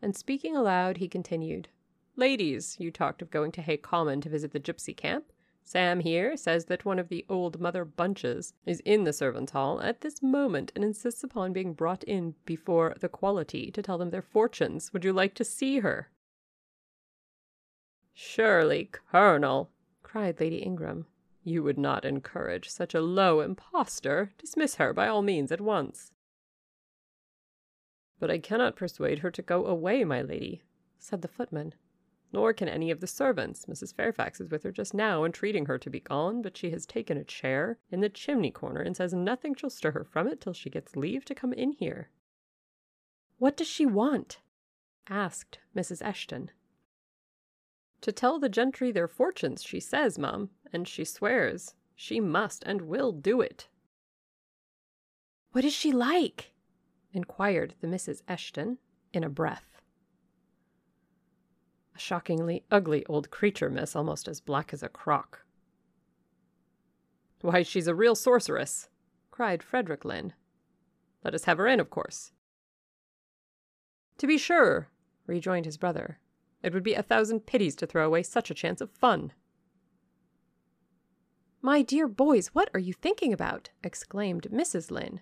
And 0.00 0.14
speaking 0.14 0.54
aloud, 0.56 0.98
he 0.98 1.08
continued, 1.08 1.68
Ladies, 2.16 2.76
you 2.78 2.90
talked 2.92 3.22
of 3.22 3.30
going 3.30 3.50
to 3.52 3.62
Hay 3.62 3.76
Common 3.76 4.20
to 4.20 4.28
visit 4.28 4.52
the 4.52 4.60
gypsy 4.60 4.96
camp. 4.96 5.32
Sam 5.64 6.00
here 6.00 6.36
says 6.36 6.66
that 6.66 6.84
one 6.84 6.98
of 6.98 7.08
the 7.08 7.24
old 7.28 7.58
Mother 7.58 7.84
Bunches 7.84 8.52
is 8.66 8.80
in 8.80 9.04
the 9.04 9.12
servants' 9.12 9.52
hall 9.52 9.80
at 9.80 10.02
this 10.02 10.22
moment 10.22 10.70
and 10.76 10.84
insists 10.84 11.24
upon 11.24 11.54
being 11.54 11.72
brought 11.72 12.04
in 12.04 12.34
before 12.44 12.94
the 13.00 13.08
quality 13.08 13.70
to 13.70 13.82
tell 13.82 13.96
them 13.96 14.10
their 14.10 14.22
fortunes. 14.22 14.92
Would 14.92 15.04
you 15.04 15.12
like 15.12 15.34
to 15.34 15.44
see 15.44 15.78
her? 15.80 16.10
Surely, 18.12 18.90
Colonel, 18.92 19.70
cried 20.02 20.38
Lady 20.38 20.58
Ingram, 20.58 21.06
you 21.44 21.62
would 21.62 21.78
not 21.78 22.04
encourage 22.04 22.70
such 22.70 22.94
a 22.94 23.00
low 23.00 23.40
impostor. 23.40 24.32
Dismiss 24.38 24.76
her 24.76 24.92
by 24.92 25.06
all 25.06 25.22
means 25.22 25.52
at 25.52 25.60
once. 25.60 26.10
But 28.18 28.30
I 28.30 28.38
cannot 28.38 28.76
persuade 28.76 29.18
her 29.18 29.30
to 29.30 29.42
go 29.42 29.66
away, 29.66 30.04
my 30.04 30.22
lady, 30.22 30.62
said 30.98 31.20
the 31.20 31.28
footman. 31.28 31.74
Nor 32.32 32.52
can 32.52 32.68
any 32.68 32.90
of 32.90 33.00
the 33.00 33.06
servants. 33.06 33.66
Mrs. 33.66 33.94
Fairfax 33.94 34.40
is 34.40 34.50
with 34.50 34.62
her 34.62 34.72
just 34.72 34.94
now, 34.94 35.24
entreating 35.24 35.66
her 35.66 35.78
to 35.78 35.90
be 35.90 36.00
gone, 36.00 36.42
but 36.42 36.56
she 36.56 36.70
has 36.70 36.86
taken 36.86 37.16
a 37.18 37.24
chair 37.24 37.78
in 37.90 38.00
the 38.00 38.08
chimney 38.08 38.50
corner 38.50 38.80
and 38.80 38.96
says 38.96 39.12
nothing 39.12 39.54
shall 39.54 39.70
stir 39.70 39.92
her 39.92 40.04
from 40.04 40.26
it 40.26 40.40
till 40.40 40.54
she 40.54 40.70
gets 40.70 40.96
leave 40.96 41.24
to 41.26 41.34
come 41.34 41.52
in 41.52 41.72
here. 41.72 42.10
What 43.38 43.56
does 43.56 43.68
she 43.68 43.84
want? 43.84 44.40
asked 45.08 45.58
Mrs. 45.76 46.02
Eshton. 46.02 46.48
To 48.04 48.12
tell 48.12 48.38
the 48.38 48.50
gentry 48.50 48.92
their 48.92 49.08
fortunes, 49.08 49.62
she 49.62 49.80
says, 49.80 50.18
mum, 50.18 50.50
and 50.70 50.86
she 50.86 51.06
swears 51.06 51.74
she 51.96 52.20
must 52.20 52.62
and 52.64 52.82
will 52.82 53.12
do 53.12 53.40
it. 53.40 53.68
What 55.52 55.64
is 55.64 55.72
she 55.72 55.90
like? 55.90 56.52
inquired 57.14 57.76
the 57.80 57.86
Misses 57.86 58.22
Eshton 58.28 58.76
in 59.14 59.24
a 59.24 59.30
breath. 59.30 59.80
A 61.96 61.98
shockingly 61.98 62.66
ugly 62.70 63.06
old 63.06 63.30
creature, 63.30 63.70
miss, 63.70 63.96
almost 63.96 64.28
as 64.28 64.38
black 64.38 64.74
as 64.74 64.82
a 64.82 64.90
crock. 64.90 65.46
Why, 67.40 67.62
she's 67.62 67.86
a 67.86 67.94
real 67.94 68.14
sorceress, 68.14 68.90
cried 69.30 69.62
Frederick 69.62 70.04
Lynn. 70.04 70.34
Let 71.24 71.34
us 71.34 71.44
have 71.44 71.56
her 71.56 71.66
in, 71.66 71.80
of 71.80 71.88
course. 71.88 72.32
To 74.18 74.26
be 74.26 74.36
sure, 74.36 74.90
rejoined 75.26 75.64
his 75.64 75.78
brother. 75.78 76.18
It 76.64 76.72
would 76.72 76.82
be 76.82 76.94
a 76.94 77.02
thousand 77.02 77.44
pities 77.44 77.76
to 77.76 77.86
throw 77.86 78.06
away 78.06 78.22
such 78.22 78.50
a 78.50 78.54
chance 78.54 78.80
of 78.80 78.90
fun. 78.90 79.34
My 81.60 81.82
dear 81.82 82.08
boys, 82.08 82.48
what 82.48 82.70
are 82.72 82.80
you 82.80 82.94
thinking 82.94 83.34
about? 83.34 83.68
exclaimed 83.82 84.48
Mrs. 84.50 84.90
Lynn. 84.90 85.20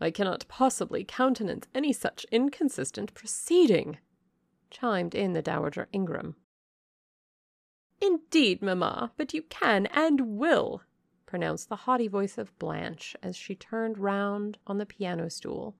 I 0.00 0.12
cannot 0.12 0.46
possibly 0.46 1.02
countenance 1.02 1.66
any 1.74 1.92
such 1.92 2.24
inconsistent 2.30 3.14
proceeding, 3.14 3.98
chimed 4.70 5.16
in 5.16 5.32
the 5.32 5.42
Dowager 5.42 5.88
Ingram. 5.92 6.36
Indeed, 8.00 8.62
mamma, 8.62 9.12
but 9.16 9.34
you 9.34 9.42
can 9.42 9.86
and 9.86 10.38
will, 10.38 10.82
pronounced 11.26 11.68
the 11.68 11.76
haughty 11.76 12.06
voice 12.06 12.38
of 12.38 12.56
Blanche 12.60 13.16
as 13.24 13.36
she 13.36 13.56
turned 13.56 13.98
round 13.98 14.58
on 14.68 14.78
the 14.78 14.86
piano 14.86 15.28
stool 15.28 15.74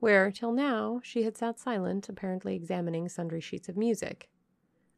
where, 0.00 0.30
till 0.30 0.52
now, 0.52 1.00
she 1.04 1.22
had 1.22 1.36
sat 1.36 1.58
silent, 1.58 2.08
apparently 2.08 2.54
examining 2.54 3.08
sundry 3.08 3.40
sheets 3.40 3.68
of 3.68 3.76
music. 3.76 4.28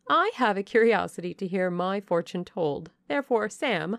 I 0.08 0.32
have 0.36 0.56
a 0.56 0.62
curiosity 0.62 1.34
to 1.34 1.46
hear 1.46 1.70
my 1.70 2.00
fortune 2.00 2.44
told. 2.44 2.90
Therefore, 3.08 3.48
Sam, 3.48 3.98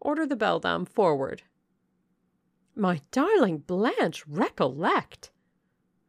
order 0.00 0.26
the 0.26 0.36
beldam 0.36 0.86
forward. 0.86 1.42
My 2.74 3.02
darling 3.10 3.58
Blanche, 3.58 4.26
recollect! 4.26 5.30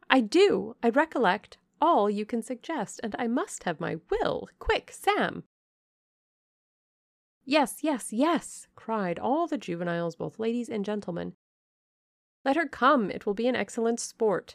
I 0.08 0.20
do. 0.20 0.76
I 0.82 0.88
recollect 0.88 1.58
all 1.80 2.08
you 2.08 2.24
can 2.24 2.42
suggest, 2.42 3.00
and 3.02 3.14
I 3.18 3.26
must 3.26 3.64
have 3.64 3.80
my 3.80 3.96
will. 4.10 4.48
Quick, 4.58 4.90
Sam! 4.92 5.44
Yes, 7.44 7.78
yes, 7.82 8.12
yes, 8.12 8.66
cried 8.74 9.18
all 9.20 9.46
the 9.46 9.58
juveniles, 9.58 10.16
both 10.16 10.40
ladies 10.40 10.68
and 10.68 10.84
gentlemen, 10.84 11.34
let 12.46 12.54
her 12.54 12.68
come, 12.68 13.10
it 13.10 13.26
will 13.26 13.34
be 13.34 13.48
an 13.48 13.56
excellent 13.56 13.98
sport. 13.98 14.54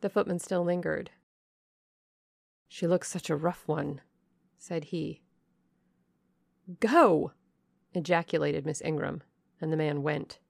The 0.00 0.10
footman 0.10 0.40
still 0.40 0.64
lingered. 0.64 1.12
She 2.66 2.88
looks 2.88 3.08
such 3.08 3.30
a 3.30 3.36
rough 3.36 3.62
one, 3.68 4.00
said 4.58 4.86
he. 4.86 5.22
Go! 6.80 7.30
ejaculated 7.94 8.66
Miss 8.66 8.82
Ingram, 8.82 9.22
and 9.60 9.72
the 9.72 9.76
man 9.76 10.02
went. 10.02 10.40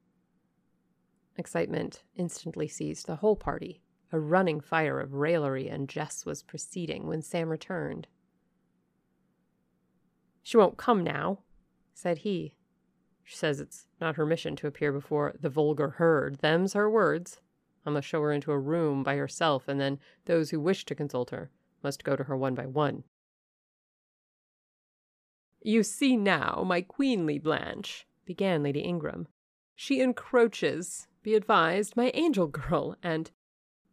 Excitement 1.37 2.03
instantly 2.17 2.67
seized 2.67 3.07
the 3.07 3.17
whole 3.17 3.37
party. 3.37 3.83
A 4.13 4.19
running 4.19 4.61
fire 4.63 4.99
of 4.99 5.13
raillery 5.13 5.69
and 5.69 5.91
jests 5.91 6.25
was 6.25 6.43
proceeding 6.43 7.07
when 7.07 7.21
Sam 7.21 7.51
returned. 7.51 8.07
She 10.43 10.57
won't 10.57 10.79
come 10.79 11.05
now, 11.05 11.41
said 11.93 12.19
he, 12.19 12.55
she 13.27 13.35
says 13.35 13.59
it's 13.59 13.89
not 14.01 14.15
her 14.15 14.25
mission 14.25 14.55
to 14.55 14.69
appear 14.69 14.93
before 14.93 15.35
the 15.41 15.51
vulgar 15.51 15.91
herd. 15.91 16.37
Them's 16.37 16.75
her 16.75 16.89
words. 16.89 17.41
I 17.85 17.91
must 17.91 18.07
show 18.07 18.23
her 18.23 18.31
into 18.31 18.53
a 18.53 18.59
room 18.59 19.03
by 19.03 19.17
herself, 19.17 19.67
and 19.67 19.81
then 19.81 19.99
those 20.27 20.51
who 20.51 20.61
wish 20.61 20.85
to 20.85 20.95
consult 20.95 21.31
her 21.31 21.51
must 21.83 22.05
go 22.05 22.15
to 22.15 22.23
her 22.25 22.37
one 22.37 22.55
by 22.55 22.67
one. 22.67 23.03
You 25.61 25.83
see 25.83 26.17
now, 26.17 26.63
my 26.65 26.83
queenly 26.83 27.41
Blanche, 27.41 28.07
began 28.25 28.63
Lady 28.63 28.81
Ingram. 28.81 29.27
She 29.75 30.01
encroaches, 30.01 31.09
be 31.25 31.35
advised, 31.35 31.97
my 31.97 32.13
angel 32.15 32.47
girl, 32.47 32.97
and 33.03 33.33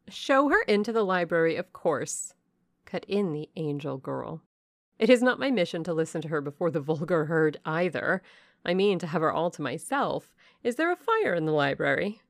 show 0.07 0.49
her 0.49 0.61
into 0.63 0.93
the 0.93 1.03
library, 1.03 1.55
of 1.55 1.73
course, 1.73 2.35
cut 2.85 3.03
in 3.07 3.33
the 3.33 3.49
angel 3.55 3.97
girl. 3.97 4.43
It 4.99 5.09
is 5.09 5.23
not 5.23 5.39
my 5.39 5.49
mission 5.49 5.83
to 5.85 5.93
listen 5.93 6.21
to 6.21 6.27
her 6.27 6.39
before 6.39 6.69
the 6.69 6.79
vulgar 6.79 7.25
herd 7.25 7.57
either. 7.65 8.21
I 8.65 8.74
mean 8.74 9.00
to 9.00 9.08
have 9.08 9.22
her 9.22 9.32
all 9.32 9.51
to 9.51 9.62
myself. 9.62 10.34
Is 10.63 10.75
there 10.75 10.91
a 10.91 10.96
fire 10.96 11.34
in 11.34 11.46
the 11.46 11.51
library? 11.51 12.22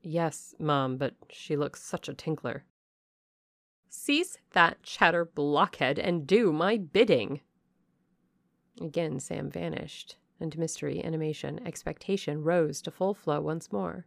Yes, 0.00 0.54
Mum, 0.58 0.96
but 0.96 1.14
she 1.30 1.56
looks 1.56 1.82
such 1.82 2.08
a 2.08 2.14
tinkler. 2.14 2.64
Cease 3.88 4.38
that 4.52 4.82
chatter, 4.82 5.24
blockhead, 5.24 5.98
and 5.98 6.26
do 6.26 6.52
my 6.52 6.78
bidding. 6.78 7.40
Again 8.80 9.20
Sam 9.20 9.50
vanished, 9.50 10.16
and 10.40 10.56
mystery, 10.56 11.04
animation, 11.04 11.64
expectation 11.66 12.42
rose 12.42 12.80
to 12.82 12.90
full 12.90 13.14
flow 13.14 13.40
once 13.40 13.70
more. 13.70 14.06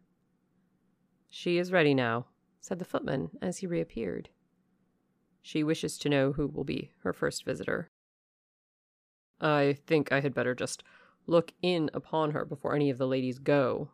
She 1.29 1.57
is 1.57 1.71
ready 1.71 1.93
now, 1.93 2.25
said 2.59 2.79
the 2.79 2.85
footman 2.85 3.29
as 3.41 3.59
he 3.59 3.67
reappeared. 3.67 4.29
She 5.41 5.63
wishes 5.63 5.97
to 5.99 6.09
know 6.09 6.31
who 6.31 6.47
will 6.47 6.63
be 6.63 6.91
her 7.03 7.13
first 7.13 7.45
visitor. 7.45 7.91
I 9.41 9.77
think 9.85 10.11
I 10.11 10.21
had 10.21 10.33
better 10.33 10.55
just 10.55 10.83
look 11.27 11.53
in 11.61 11.89
upon 11.93 12.31
her 12.31 12.45
before 12.45 12.75
any 12.75 12.89
of 12.89 12.97
the 12.97 13.07
ladies 13.07 13.39
go, 13.39 13.89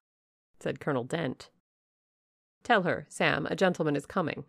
said 0.59 0.79
Colonel 0.79 1.03
Dent. 1.03 1.49
Tell 2.63 2.83
her, 2.83 3.05
Sam, 3.09 3.47
a 3.47 3.55
gentleman 3.55 3.95
is 3.95 4.05
coming. 4.05 4.45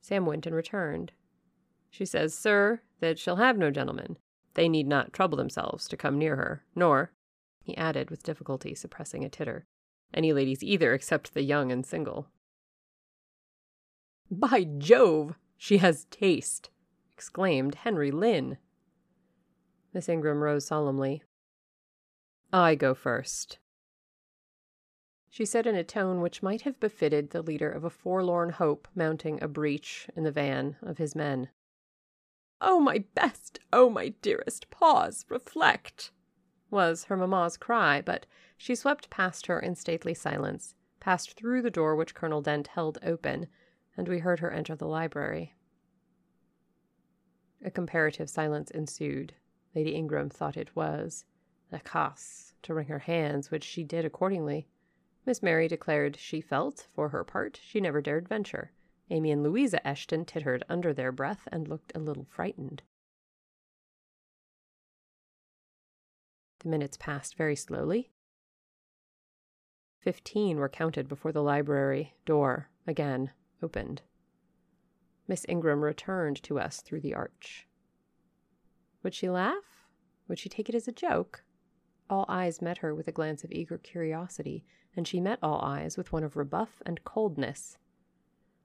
Sam 0.00 0.26
went 0.26 0.46
and 0.46 0.56
returned. 0.56 1.12
She 1.90 2.06
says, 2.06 2.34
Sir, 2.34 2.80
that 3.00 3.18
she'll 3.18 3.36
have 3.36 3.58
no 3.58 3.70
gentleman. 3.70 4.16
They 4.54 4.68
need 4.68 4.86
not 4.86 5.12
trouble 5.12 5.36
themselves 5.36 5.88
to 5.88 5.96
come 5.96 6.18
near 6.18 6.36
her, 6.36 6.64
nor, 6.74 7.12
he 7.62 7.76
added 7.76 8.10
with 8.10 8.22
difficulty, 8.22 8.74
suppressing 8.74 9.24
a 9.24 9.28
titter, 9.28 9.66
any 10.12 10.32
ladies 10.32 10.62
either 10.62 10.94
except 10.94 11.34
the 11.34 11.42
young 11.42 11.70
and 11.70 11.84
single. 11.86 12.28
By 14.30 14.64
Jove, 14.64 15.34
she 15.56 15.78
has 15.78 16.06
taste, 16.06 16.70
exclaimed 17.12 17.76
Henry 17.76 18.10
Lynn. 18.10 18.58
Miss 19.92 20.08
Ingram 20.08 20.42
rose 20.42 20.66
solemnly. 20.66 21.22
I 22.52 22.74
go 22.74 22.94
first, 22.94 23.58
she 25.32 25.46
said 25.46 25.66
in 25.66 25.74
a 25.74 25.82
tone 25.82 26.20
which 26.20 26.42
might 26.42 26.60
have 26.60 26.78
befitted 26.78 27.30
the 27.30 27.40
leader 27.40 27.70
of 27.70 27.84
a 27.84 27.90
forlorn 27.90 28.50
hope 28.50 28.86
mounting 28.94 29.42
a 29.42 29.48
breach 29.48 30.06
in 30.14 30.24
the 30.24 30.30
van 30.30 30.76
of 30.82 30.98
his 30.98 31.14
men. 31.16 31.48
Oh, 32.60 32.78
my 32.78 33.04
best! 33.14 33.58
Oh, 33.72 33.88
my 33.88 34.10
dearest! 34.20 34.68
Pause! 34.68 35.24
Reflect! 35.30 36.10
was 36.70 37.04
her 37.04 37.16
mamma's 37.16 37.56
cry, 37.56 38.02
but 38.02 38.26
she 38.58 38.74
swept 38.74 39.08
past 39.08 39.46
her 39.46 39.58
in 39.58 39.74
stately 39.74 40.12
silence, 40.12 40.74
passed 41.00 41.32
through 41.32 41.62
the 41.62 41.70
door 41.70 41.96
which 41.96 42.14
Colonel 42.14 42.42
Dent 42.42 42.66
held 42.66 42.98
open, 43.02 43.46
and 43.96 44.08
we 44.08 44.18
heard 44.18 44.40
her 44.40 44.50
enter 44.50 44.76
the 44.76 44.86
library. 44.86 45.54
A 47.64 47.70
comparative 47.70 48.28
silence 48.28 48.70
ensued. 48.70 49.32
Lady 49.74 49.94
Ingram 49.94 50.28
thought 50.28 50.56
it 50.56 50.74
was 50.76 51.24
la 51.70 51.78
casse 51.78 52.52
to 52.62 52.74
wring 52.74 52.88
her 52.88 53.00
hands, 53.00 53.50
which 53.50 53.64
she 53.64 53.82
did 53.82 54.04
accordingly. 54.04 54.68
Miss 55.24 55.42
Mary 55.42 55.68
declared 55.68 56.16
she 56.16 56.40
felt, 56.40 56.86
for 56.94 57.08
her 57.08 57.24
part, 57.24 57.58
she 57.62 57.80
never 57.80 58.00
dared 58.00 58.28
venture. 58.28 58.72
Amy 59.10 59.30
and 59.30 59.42
Louisa 59.42 59.80
Eshton 59.86 60.26
tittered 60.26 60.64
under 60.68 60.92
their 60.92 61.12
breath 61.12 61.48
and 61.50 61.68
looked 61.68 61.92
a 61.94 62.00
little 62.00 62.24
frightened. 62.24 62.82
The 66.60 66.68
minutes 66.68 66.96
passed 66.96 67.36
very 67.36 67.56
slowly. 67.56 68.10
Fifteen 69.98 70.58
were 70.58 70.68
counted 70.68 71.08
before 71.08 71.32
the 71.32 71.42
library 71.42 72.14
door 72.24 72.68
again 72.86 73.30
opened. 73.62 74.02
Miss 75.28 75.46
Ingram 75.48 75.82
returned 75.82 76.42
to 76.42 76.58
us 76.58 76.80
through 76.80 77.00
the 77.00 77.14
arch. 77.14 77.68
Would 79.02 79.14
she 79.14 79.28
laugh? 79.28 79.86
Would 80.28 80.38
she 80.38 80.48
take 80.48 80.68
it 80.68 80.74
as 80.74 80.86
a 80.86 80.92
joke? 80.92 81.44
All 82.08 82.24
eyes 82.28 82.62
met 82.62 82.78
her 82.78 82.94
with 82.94 83.08
a 83.08 83.12
glance 83.12 83.44
of 83.44 83.52
eager 83.52 83.78
curiosity, 83.78 84.64
and 84.96 85.08
she 85.08 85.20
met 85.20 85.38
all 85.42 85.60
eyes 85.60 85.96
with 85.96 86.12
one 86.12 86.24
of 86.24 86.36
rebuff 86.36 86.82
and 86.84 87.02
coldness. 87.04 87.78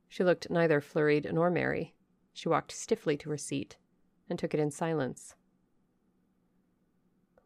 She 0.07 0.23
looked 0.23 0.49
neither 0.49 0.81
flurried 0.81 1.31
nor 1.33 1.49
merry. 1.49 1.95
She 2.33 2.49
walked 2.49 2.71
stiffly 2.71 3.17
to 3.17 3.29
her 3.29 3.37
seat 3.37 3.77
and 4.29 4.37
took 4.37 4.53
it 4.53 4.59
in 4.59 4.71
silence. 4.71 5.35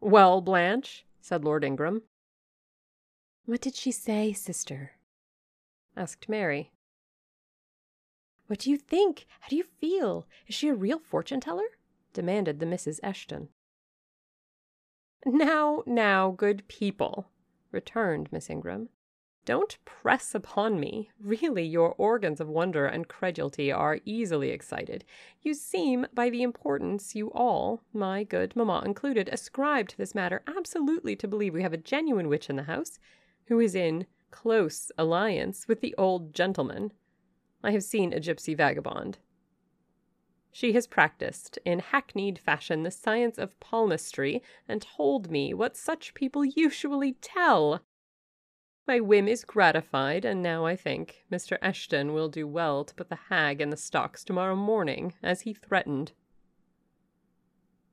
Well, 0.00 0.40
Blanche, 0.40 1.06
said 1.20 1.44
Lord 1.44 1.64
Ingram. 1.64 2.02
What 3.44 3.60
did 3.60 3.74
she 3.74 3.92
say, 3.92 4.32
sister? 4.32 4.92
asked 5.96 6.28
Mary. 6.28 6.72
What 8.46 8.58
do 8.58 8.70
you 8.70 8.76
think? 8.76 9.26
How 9.40 9.48
do 9.48 9.56
you 9.56 9.64
feel? 9.64 10.26
Is 10.46 10.54
she 10.54 10.68
a 10.68 10.74
real 10.74 10.98
fortune 10.98 11.40
teller? 11.40 11.68
Demanded 12.12 12.60
the 12.60 12.66
Misses 12.66 13.00
Eshton. 13.02 13.48
Now, 15.24 15.82
now, 15.86 16.32
good 16.32 16.66
people, 16.68 17.28
returned 17.70 18.28
Miss 18.32 18.50
Ingram. 18.50 18.88
Don't 19.44 19.76
press 19.84 20.36
upon 20.36 20.78
me. 20.78 21.10
Really, 21.20 21.64
your 21.64 21.94
organs 21.98 22.40
of 22.40 22.48
wonder 22.48 22.86
and 22.86 23.08
credulity 23.08 23.72
are 23.72 23.98
easily 24.04 24.50
excited. 24.50 25.04
You 25.40 25.54
seem, 25.54 26.06
by 26.14 26.30
the 26.30 26.42
importance 26.42 27.16
you 27.16 27.32
all, 27.32 27.82
my 27.92 28.22
good 28.22 28.54
mamma 28.54 28.82
included, 28.84 29.28
ascribe 29.32 29.88
to 29.88 29.98
this 29.98 30.14
matter, 30.14 30.42
absolutely 30.46 31.16
to 31.16 31.26
believe 31.26 31.54
we 31.54 31.62
have 31.62 31.72
a 31.72 31.76
genuine 31.76 32.28
witch 32.28 32.48
in 32.48 32.56
the 32.56 32.64
house, 32.64 33.00
who 33.46 33.58
is 33.58 33.74
in 33.74 34.06
close 34.30 34.92
alliance 34.96 35.66
with 35.66 35.80
the 35.80 35.94
old 35.98 36.34
gentleman. 36.34 36.92
I 37.64 37.72
have 37.72 37.82
seen 37.82 38.12
a 38.12 38.20
gypsy 38.20 38.56
vagabond. 38.56 39.18
She 40.54 40.74
has 40.74 40.86
practiced, 40.86 41.58
in 41.64 41.78
hackneyed 41.78 42.38
fashion, 42.38 42.82
the 42.82 42.90
science 42.90 43.38
of 43.38 43.58
palmistry, 43.58 44.42
and 44.68 44.82
told 44.82 45.30
me 45.30 45.54
what 45.54 45.78
such 45.78 46.12
people 46.12 46.44
usually 46.44 47.14
tell. 47.14 47.80
My 48.86 49.00
whim 49.00 49.28
is 49.28 49.44
gratified, 49.44 50.26
and 50.26 50.42
now 50.42 50.66
I 50.66 50.76
think 50.76 51.24
Mr. 51.32 51.58
Eshton 51.60 52.12
will 52.12 52.28
do 52.28 52.46
well 52.46 52.84
to 52.84 52.94
put 52.94 53.08
the 53.08 53.16
hag 53.30 53.62
in 53.62 53.70
the 53.70 53.76
stocks 53.78 54.22
tomorrow 54.22 54.54
morning, 54.54 55.14
as 55.22 55.42
he 55.42 55.54
threatened. 55.54 56.12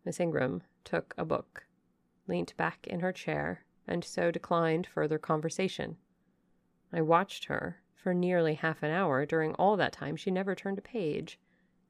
Miss 0.04 0.20
Ingram 0.20 0.64
took 0.84 1.14
a 1.18 1.24
book, 1.24 1.66
leant 2.28 2.58
back 2.58 2.86
in 2.88 3.00
her 3.00 3.14
chair, 3.14 3.64
and 3.88 4.04
so 4.04 4.32
declined 4.32 4.86
further 4.86 5.18
conversation. 5.18 5.96
I 6.92 7.02
watched 7.02 7.46
her 7.46 7.82
for 7.94 8.14
nearly 8.14 8.56
half 8.56 8.84
an 8.84 8.92
hour. 8.92 9.26
During 9.26 9.54
all 9.56 9.78
that 9.78 9.94
time, 9.94 10.18
she 10.18 10.30
never 10.30 10.56
turned 10.56 10.78
a 10.78 10.82
page, 10.82 11.40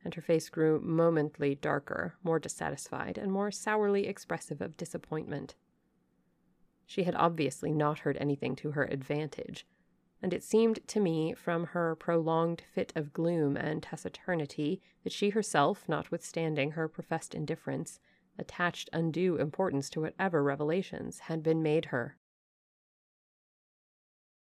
and 0.04 0.14
her 0.14 0.22
face 0.22 0.50
grew 0.50 0.80
momently 0.80 1.56
darker, 1.56 2.16
more 2.24 2.40
dissatisfied, 2.40 3.18
and 3.18 3.32
more 3.32 3.52
sourly 3.52 4.08
expressive 4.08 4.62
of 4.62 4.78
disappointment. 4.78 5.56
She 6.86 7.04
had 7.04 7.16
obviously 7.16 7.72
not 7.72 8.00
heard 8.00 8.18
anything 8.18 8.56
to 8.58 8.72
her 8.72 8.86
advantage, 8.86 9.68
and 10.22 10.34
it 10.34 10.44
seemed 10.44 10.80
to 10.88 11.00
me 11.00 11.34
from 11.34 11.68
her 11.68 11.96
prolonged 11.96 12.64
fit 12.74 12.92
of 12.96 13.14
gloom 13.14 13.56
and 13.56 13.84
taciturnity 13.84 14.82
that 15.04 15.14
she 15.14 15.30
herself, 15.30 15.88
notwithstanding 15.88 16.72
her 16.72 16.88
professed 16.88 17.36
indifference, 17.36 18.00
attached 18.38 18.90
undue 18.92 19.36
importance 19.36 19.90
to 19.90 20.02
whatever 20.02 20.42
revelations 20.44 21.20
had 21.20 21.44
been 21.44 21.62
made 21.62 21.86
her. 21.86 22.18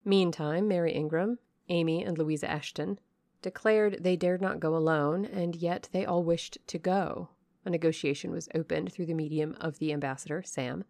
Meantime, 0.04 0.68
Mary 0.68 0.92
Ingram, 0.92 1.38
Amy, 1.68 2.04
and 2.04 2.18
Louisa 2.18 2.46
Eshton 2.46 2.98
declared 3.44 4.02
they 4.02 4.16
dared 4.16 4.40
not 4.40 4.58
go 4.58 4.74
alone, 4.74 5.26
and 5.26 5.54
yet 5.54 5.90
they 5.92 6.06
all 6.06 6.24
wished 6.24 6.56
to 6.66 6.78
go. 6.78 7.28
A 7.66 7.70
negotiation 7.70 8.30
was 8.30 8.48
opened 8.54 8.90
through 8.90 9.04
the 9.04 9.12
medium 9.12 9.54
of 9.60 9.78
the 9.78 9.92
ambassador, 9.92 10.42
Sam, 10.42 10.82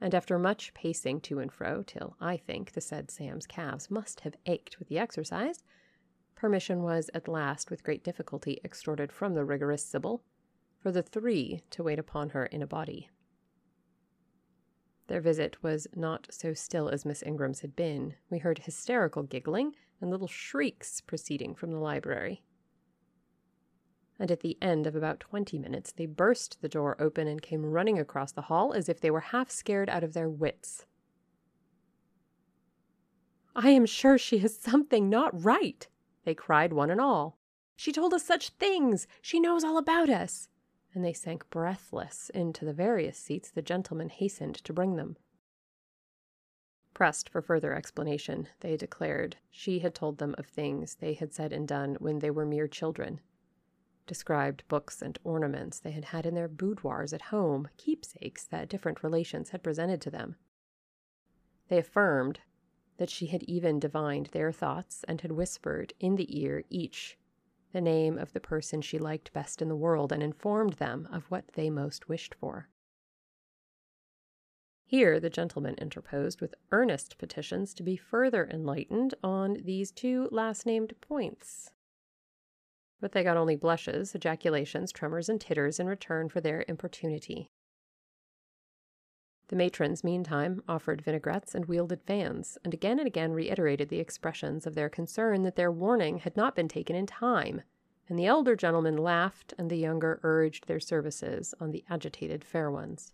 and 0.00 0.12
after 0.12 0.36
much 0.36 0.74
pacing 0.74 1.20
to 1.20 1.38
and 1.38 1.52
fro, 1.52 1.84
till 1.84 2.16
I 2.20 2.36
think 2.36 2.72
the 2.72 2.80
said 2.80 3.12
Sam's 3.12 3.46
calves 3.46 3.92
must 3.92 4.20
have 4.20 4.34
ached 4.44 4.80
with 4.80 4.88
the 4.88 4.98
exercise, 4.98 5.62
permission 6.34 6.82
was 6.82 7.10
at 7.14 7.28
last 7.28 7.70
with 7.70 7.84
great 7.84 8.02
difficulty 8.02 8.60
extorted 8.64 9.12
from 9.12 9.34
the 9.34 9.44
rigorous 9.44 9.86
Sibyl 9.86 10.24
for 10.76 10.90
the 10.90 11.02
three 11.02 11.62
to 11.70 11.84
wait 11.84 12.00
upon 12.00 12.30
her 12.30 12.46
in 12.46 12.60
a 12.60 12.66
body. 12.66 13.08
Their 15.06 15.20
visit 15.20 15.62
was 15.62 15.86
not 15.94 16.26
so 16.30 16.54
still 16.54 16.88
as 16.88 17.04
Miss 17.04 17.22
Ingram's 17.22 17.60
had 17.60 17.76
been. 17.76 18.14
We 18.30 18.38
heard 18.38 18.60
hysterical 18.60 19.22
giggling 19.22 19.74
and 20.00 20.10
little 20.10 20.28
shrieks 20.28 21.00
proceeding 21.00 21.54
from 21.54 21.70
the 21.70 21.78
library 21.78 22.42
and 24.18 24.30
at 24.30 24.40
the 24.40 24.56
end 24.62 24.86
of 24.86 24.94
about 24.94 25.20
twenty 25.20 25.58
minutes 25.58 25.92
they 25.92 26.06
burst 26.06 26.60
the 26.60 26.68
door 26.68 26.96
open 27.00 27.26
and 27.26 27.42
came 27.42 27.64
running 27.64 27.98
across 27.98 28.32
the 28.32 28.42
hall 28.42 28.72
as 28.72 28.88
if 28.88 29.00
they 29.00 29.10
were 29.10 29.20
half 29.20 29.50
scared 29.50 29.88
out 29.88 30.04
of 30.04 30.14
their 30.14 30.28
wits. 30.28 30.86
I 33.56 33.70
am 33.70 33.86
sure 33.86 34.18
she 34.18 34.38
has 34.38 34.58
something 34.58 35.08
not 35.08 35.44
right, 35.44 35.86
they 36.24 36.34
cried 36.34 36.72
one 36.72 36.90
and 36.90 37.00
all. 37.00 37.38
She 37.76 37.92
told 37.92 38.14
us 38.14 38.24
such 38.24 38.50
things. 38.50 39.06
She 39.20 39.40
knows 39.40 39.64
all 39.64 39.78
about 39.78 40.08
us. 40.08 40.48
And 40.94 41.04
they 41.04 41.12
sank 41.12 41.50
breathless 41.50 42.30
into 42.30 42.64
the 42.64 42.72
various 42.72 43.18
seats 43.18 43.50
the 43.50 43.62
gentlemen 43.62 44.08
hastened 44.08 44.54
to 44.54 44.72
bring 44.72 44.94
them. 44.94 45.16
Pressed 46.94 47.28
for 47.28 47.42
further 47.42 47.74
explanation, 47.74 48.48
they 48.60 48.76
declared 48.76 49.36
she 49.50 49.80
had 49.80 49.96
told 49.96 50.18
them 50.18 50.36
of 50.38 50.46
things 50.46 50.94
they 50.94 51.14
had 51.14 51.32
said 51.32 51.52
and 51.52 51.66
done 51.66 51.96
when 51.98 52.20
they 52.20 52.30
were 52.30 52.46
mere 52.46 52.68
children, 52.68 53.20
described 54.06 54.62
books 54.68 55.02
and 55.02 55.18
ornaments 55.24 55.80
they 55.80 55.90
had 55.90 56.06
had 56.06 56.24
in 56.24 56.34
their 56.34 56.46
boudoirs 56.46 57.12
at 57.12 57.22
home, 57.22 57.68
keepsakes 57.76 58.44
that 58.46 58.68
different 58.68 59.02
relations 59.02 59.50
had 59.50 59.64
presented 59.64 60.00
to 60.02 60.10
them. 60.10 60.36
They 61.66 61.78
affirmed 61.78 62.38
that 62.98 63.10
she 63.10 63.26
had 63.26 63.42
even 63.44 63.80
divined 63.80 64.26
their 64.26 64.52
thoughts 64.52 65.04
and 65.08 65.20
had 65.20 65.32
whispered 65.32 65.92
in 65.98 66.14
the 66.14 66.40
ear 66.40 66.62
each 66.70 67.18
the 67.74 67.80
name 67.80 68.16
of 68.16 68.32
the 68.32 68.40
person 68.40 68.80
she 68.80 68.98
liked 68.98 69.32
best 69.32 69.60
in 69.60 69.68
the 69.68 69.76
world 69.76 70.12
and 70.12 70.22
informed 70.22 70.74
them 70.74 71.08
of 71.12 71.24
what 71.24 71.44
they 71.54 71.68
most 71.68 72.08
wished 72.08 72.32
for. 72.36 72.68
Here 74.86 75.18
the 75.18 75.28
gentleman 75.28 75.74
interposed 75.74 76.40
with 76.40 76.54
earnest 76.70 77.18
petitions 77.18 77.74
to 77.74 77.82
be 77.82 77.96
further 77.96 78.48
enlightened 78.48 79.14
on 79.24 79.58
these 79.64 79.90
two 79.90 80.28
last 80.30 80.64
named 80.66 80.94
points, 81.00 81.72
but 83.00 83.10
they 83.10 83.24
got 83.24 83.36
only 83.36 83.56
blushes, 83.56 84.14
ejaculations, 84.14 84.92
tremors, 84.92 85.28
and 85.28 85.40
titters 85.40 85.80
in 85.80 85.88
return 85.88 86.28
for 86.28 86.40
their 86.40 86.64
importunity. 86.68 87.50
The 89.48 89.56
matrons, 89.56 90.02
meantime, 90.02 90.62
offered 90.66 91.02
vinaigrettes 91.02 91.54
and 91.54 91.66
wielded 91.66 92.02
fans, 92.02 92.56
and 92.64 92.72
again 92.72 92.98
and 92.98 93.06
again 93.06 93.32
reiterated 93.32 93.90
the 93.90 94.00
expressions 94.00 94.66
of 94.66 94.74
their 94.74 94.88
concern 94.88 95.42
that 95.42 95.56
their 95.56 95.70
warning 95.70 96.18
had 96.18 96.36
not 96.36 96.56
been 96.56 96.68
taken 96.68 96.96
in 96.96 97.06
time, 97.06 97.62
and 98.08 98.18
the 98.18 98.26
elder 98.26 98.56
gentlemen 98.56 98.96
laughed 98.96 99.52
and 99.58 99.70
the 99.70 99.76
younger 99.76 100.18
urged 100.22 100.66
their 100.66 100.80
services 100.80 101.54
on 101.60 101.72
the 101.72 101.84
agitated 101.90 102.42
fair 102.44 102.70
ones. 102.70 103.12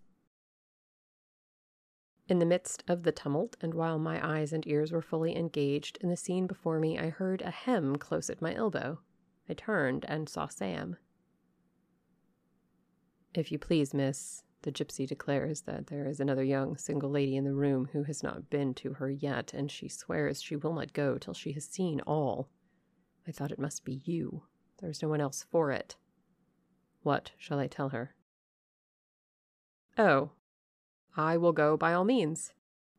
In 2.29 2.39
the 2.39 2.47
midst 2.47 2.85
of 2.87 3.03
the 3.03 3.11
tumult, 3.11 3.57
and 3.61 3.75
while 3.75 3.99
my 3.99 4.25
eyes 4.25 4.53
and 4.53 4.65
ears 4.69 4.93
were 4.93 5.03
fully 5.03 5.37
engaged 5.37 5.99
in 6.01 6.11
the 6.11 6.17
scene 6.17 6.47
before 6.47 6.79
me, 6.79 6.97
I 6.97 7.09
heard 7.09 7.43
a 7.43 7.51
hem 7.51 7.97
close 7.97 8.31
at 8.31 8.41
my 8.41 8.55
elbow. 8.55 9.01
I 9.49 9.55
turned 9.55 10.05
and 10.07 10.29
saw 10.29 10.47
Sam. 10.47 10.97
If 13.35 13.51
you 13.51 13.59
please, 13.59 13.93
miss, 13.93 14.45
the 14.63 14.73
gypsy 14.73 15.07
declares 15.07 15.63
that 15.63 15.87
there 15.87 16.07
is 16.07 16.21
another 16.21 16.45
young 16.45 16.77
single 16.77 17.11
lady 17.11 17.37
in 17.37 17.45
the 17.45 17.55
room 17.55 17.89
who 17.93 18.03
has 18.05 18.23
not 18.23 18.51
been 18.51 18.75
to 18.75 18.95
her 18.95 19.11
yet, 19.11 19.55
and 19.55 19.71
she 19.71 19.89
swears 19.89 20.43
she 20.43 20.57
will 20.57 20.75
not 20.75 20.93
go 20.93 21.17
till 21.17 21.35
she 21.35 21.53
has 21.53 21.65
seen 21.65 22.01
all. 22.03 22.49
I 23.27 23.33
thought 23.33 23.53
it 23.53 23.59
must 23.59 23.85
be 23.85 24.03
you. 24.05 24.43
There 24.81 24.91
is 24.91 25.03
no 25.03 25.09
one 25.09 25.21
else 25.21 25.47
for 25.51 25.71
it. 25.71 25.97
What 27.03 27.33
shall 27.39 27.59
I 27.59 27.67
tell 27.67 27.91
her? 27.91 28.15
Oh, 29.97 30.33
I 31.17 31.37
will 31.37 31.53
go 31.53 31.77
by 31.77 31.93
all 31.93 32.05
means, 32.05 32.53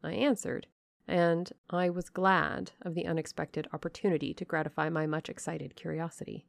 I 0.04 0.14
answered, 0.14 0.68
and 1.08 1.52
I 1.70 1.90
was 1.90 2.10
glad 2.10 2.72
of 2.82 2.96
the 2.96 3.06
unexpected 3.06 3.68
opportunity 3.74 4.34
to 4.34 4.46
gratify 4.46 4.90
my 4.90 5.06
much 5.06 5.30
excited 5.30 5.76
curiosity. 5.76 6.46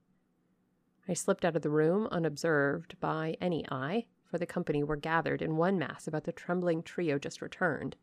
I 1.08 1.14
slipped 1.14 1.44
out 1.44 1.56
of 1.56 1.62
the 1.62 1.70
room 1.70 2.06
unobserved 2.10 2.98
by 3.00 3.36
any 3.40 3.64
eye, 3.70 4.06
for 4.32 4.38
the 4.38 4.46
company 4.46 4.82
were 4.82 4.96
gathered 4.96 5.42
in 5.42 5.58
one 5.58 5.78
mass 5.78 6.08
about 6.08 6.24
the 6.24 6.32
trembling 6.32 6.82
trio 6.82 7.18
just 7.18 7.42
returned, 7.42 7.96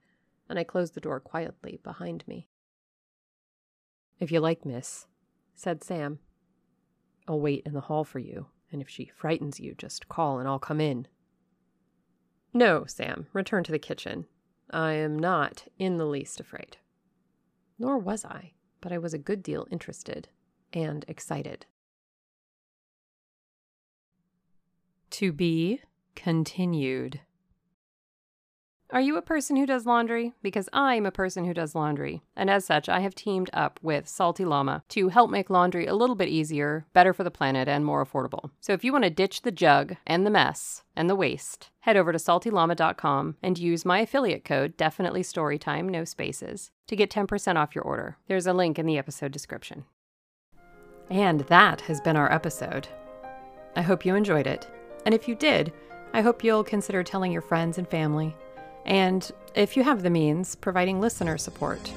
and 0.47 0.59
I 0.59 0.63
closed 0.63 0.93
the 0.93 1.01
door 1.01 1.19
quietly 1.19 1.79
behind 1.83 2.23
me. 2.27 2.47
If 4.19 4.31
you 4.31 4.39
like, 4.39 4.63
miss, 4.63 5.07
said 5.55 5.83
Sam, 5.83 6.19
I'll 7.27 7.39
wait 7.39 7.63
in 7.65 7.73
the 7.73 7.81
hall 7.81 8.03
for 8.03 8.19
you, 8.19 8.45
and 8.71 8.79
if 8.79 8.87
she 8.87 9.05
frightens 9.07 9.59
you, 9.59 9.73
just 9.75 10.07
call 10.07 10.37
and 10.37 10.47
I'll 10.47 10.59
come 10.59 10.79
in. 10.79 11.07
No, 12.53 12.85
Sam, 12.85 13.25
return 13.33 13.63
to 13.63 13.71
the 13.71 13.79
kitchen. 13.79 14.27
I 14.69 14.93
am 14.93 15.17
not 15.17 15.65
in 15.79 15.97
the 15.97 16.05
least 16.05 16.39
afraid. 16.39 16.77
Nor 17.79 17.97
was 17.97 18.23
I, 18.23 18.53
but 18.81 18.91
I 18.91 18.99
was 18.99 19.15
a 19.15 19.17
good 19.17 19.41
deal 19.41 19.65
interested 19.71 20.27
and 20.73 21.05
excited. 21.07 21.65
To 25.09 25.31
be 25.31 25.81
continued. 26.19 27.21
Are 28.91 28.99
you 28.99 29.15
a 29.15 29.21
person 29.21 29.55
who 29.55 29.65
does 29.65 29.85
laundry? 29.85 30.33
Because 30.41 30.67
I'm 30.73 31.05
a 31.05 31.11
person 31.11 31.45
who 31.45 31.53
does 31.53 31.75
laundry. 31.75 32.23
And 32.35 32.49
as 32.49 32.65
such, 32.65 32.89
I 32.89 32.99
have 33.01 33.15
teamed 33.15 33.49
up 33.53 33.79
with 33.81 34.07
Salty 34.07 34.43
Llama 34.43 34.83
to 34.89 35.09
help 35.09 35.29
make 35.29 35.49
laundry 35.49 35.85
a 35.85 35.95
little 35.95 36.15
bit 36.15 36.27
easier, 36.27 36.85
better 36.91 37.13
for 37.13 37.23
the 37.23 37.31
planet, 37.31 37.69
and 37.69 37.85
more 37.85 38.03
affordable. 38.03 38.49
So 38.59 38.73
if 38.73 38.83
you 38.83 38.91
want 38.91 39.05
to 39.05 39.09
ditch 39.09 39.43
the 39.43 39.51
jug 39.51 39.95
and 40.05 40.25
the 40.25 40.31
mess 40.31 40.83
and 40.93 41.09
the 41.09 41.15
waste, 41.15 41.69
head 41.81 41.95
over 41.95 42.11
to 42.11 42.17
saltylama.com 42.17 43.37
and 43.41 43.57
use 43.57 43.85
my 43.85 43.99
affiliate 43.99 44.43
code, 44.43 44.75
definitely 44.75 45.21
storytime, 45.21 45.87
no 45.87 46.03
spaces, 46.03 46.71
to 46.87 46.97
get 46.97 47.11
10% 47.11 47.55
off 47.55 47.75
your 47.75 47.85
order. 47.85 48.17
There's 48.27 48.47
a 48.47 48.53
link 48.53 48.77
in 48.77 48.87
the 48.87 48.97
episode 48.97 49.31
description. 49.31 49.85
And 51.09 51.41
that 51.41 51.81
has 51.81 52.01
been 52.01 52.17
our 52.17 52.31
episode. 52.33 52.89
I 53.77 53.83
hope 53.83 54.03
you 54.03 54.15
enjoyed 54.15 54.47
it. 54.47 54.67
And 55.05 55.15
if 55.15 55.27
you 55.27 55.35
did, 55.35 55.71
I 56.13 56.21
hope 56.21 56.43
you'll 56.43 56.63
consider 56.63 57.03
telling 57.03 57.31
your 57.31 57.41
friends 57.41 57.77
and 57.77 57.87
family 57.87 58.35
and 58.85 59.31
if 59.55 59.77
you 59.77 59.83
have 59.83 60.03
the 60.03 60.09
means, 60.09 60.55
providing 60.55 60.99
listener 60.99 61.37
support. 61.37 61.93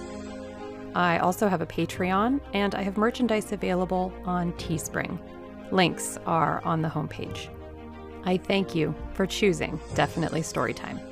I 0.95 1.19
also 1.19 1.49
have 1.49 1.63
a 1.63 1.67
Patreon 1.67 2.41
and 2.53 2.75
I 2.75 2.83
have 2.83 2.97
merchandise 2.97 3.53
available 3.53 4.13
on 4.25 4.53
Teespring. 4.55 5.19
Links 5.71 6.19
are 6.27 6.63
on 6.65 6.83
the 6.83 6.89
homepage. 6.89 7.49
I 8.25 8.37
thank 8.37 8.75
you 8.75 8.95
for 9.15 9.27
choosing 9.27 9.81
Definitely 9.95 10.43
Storytime. 10.43 11.12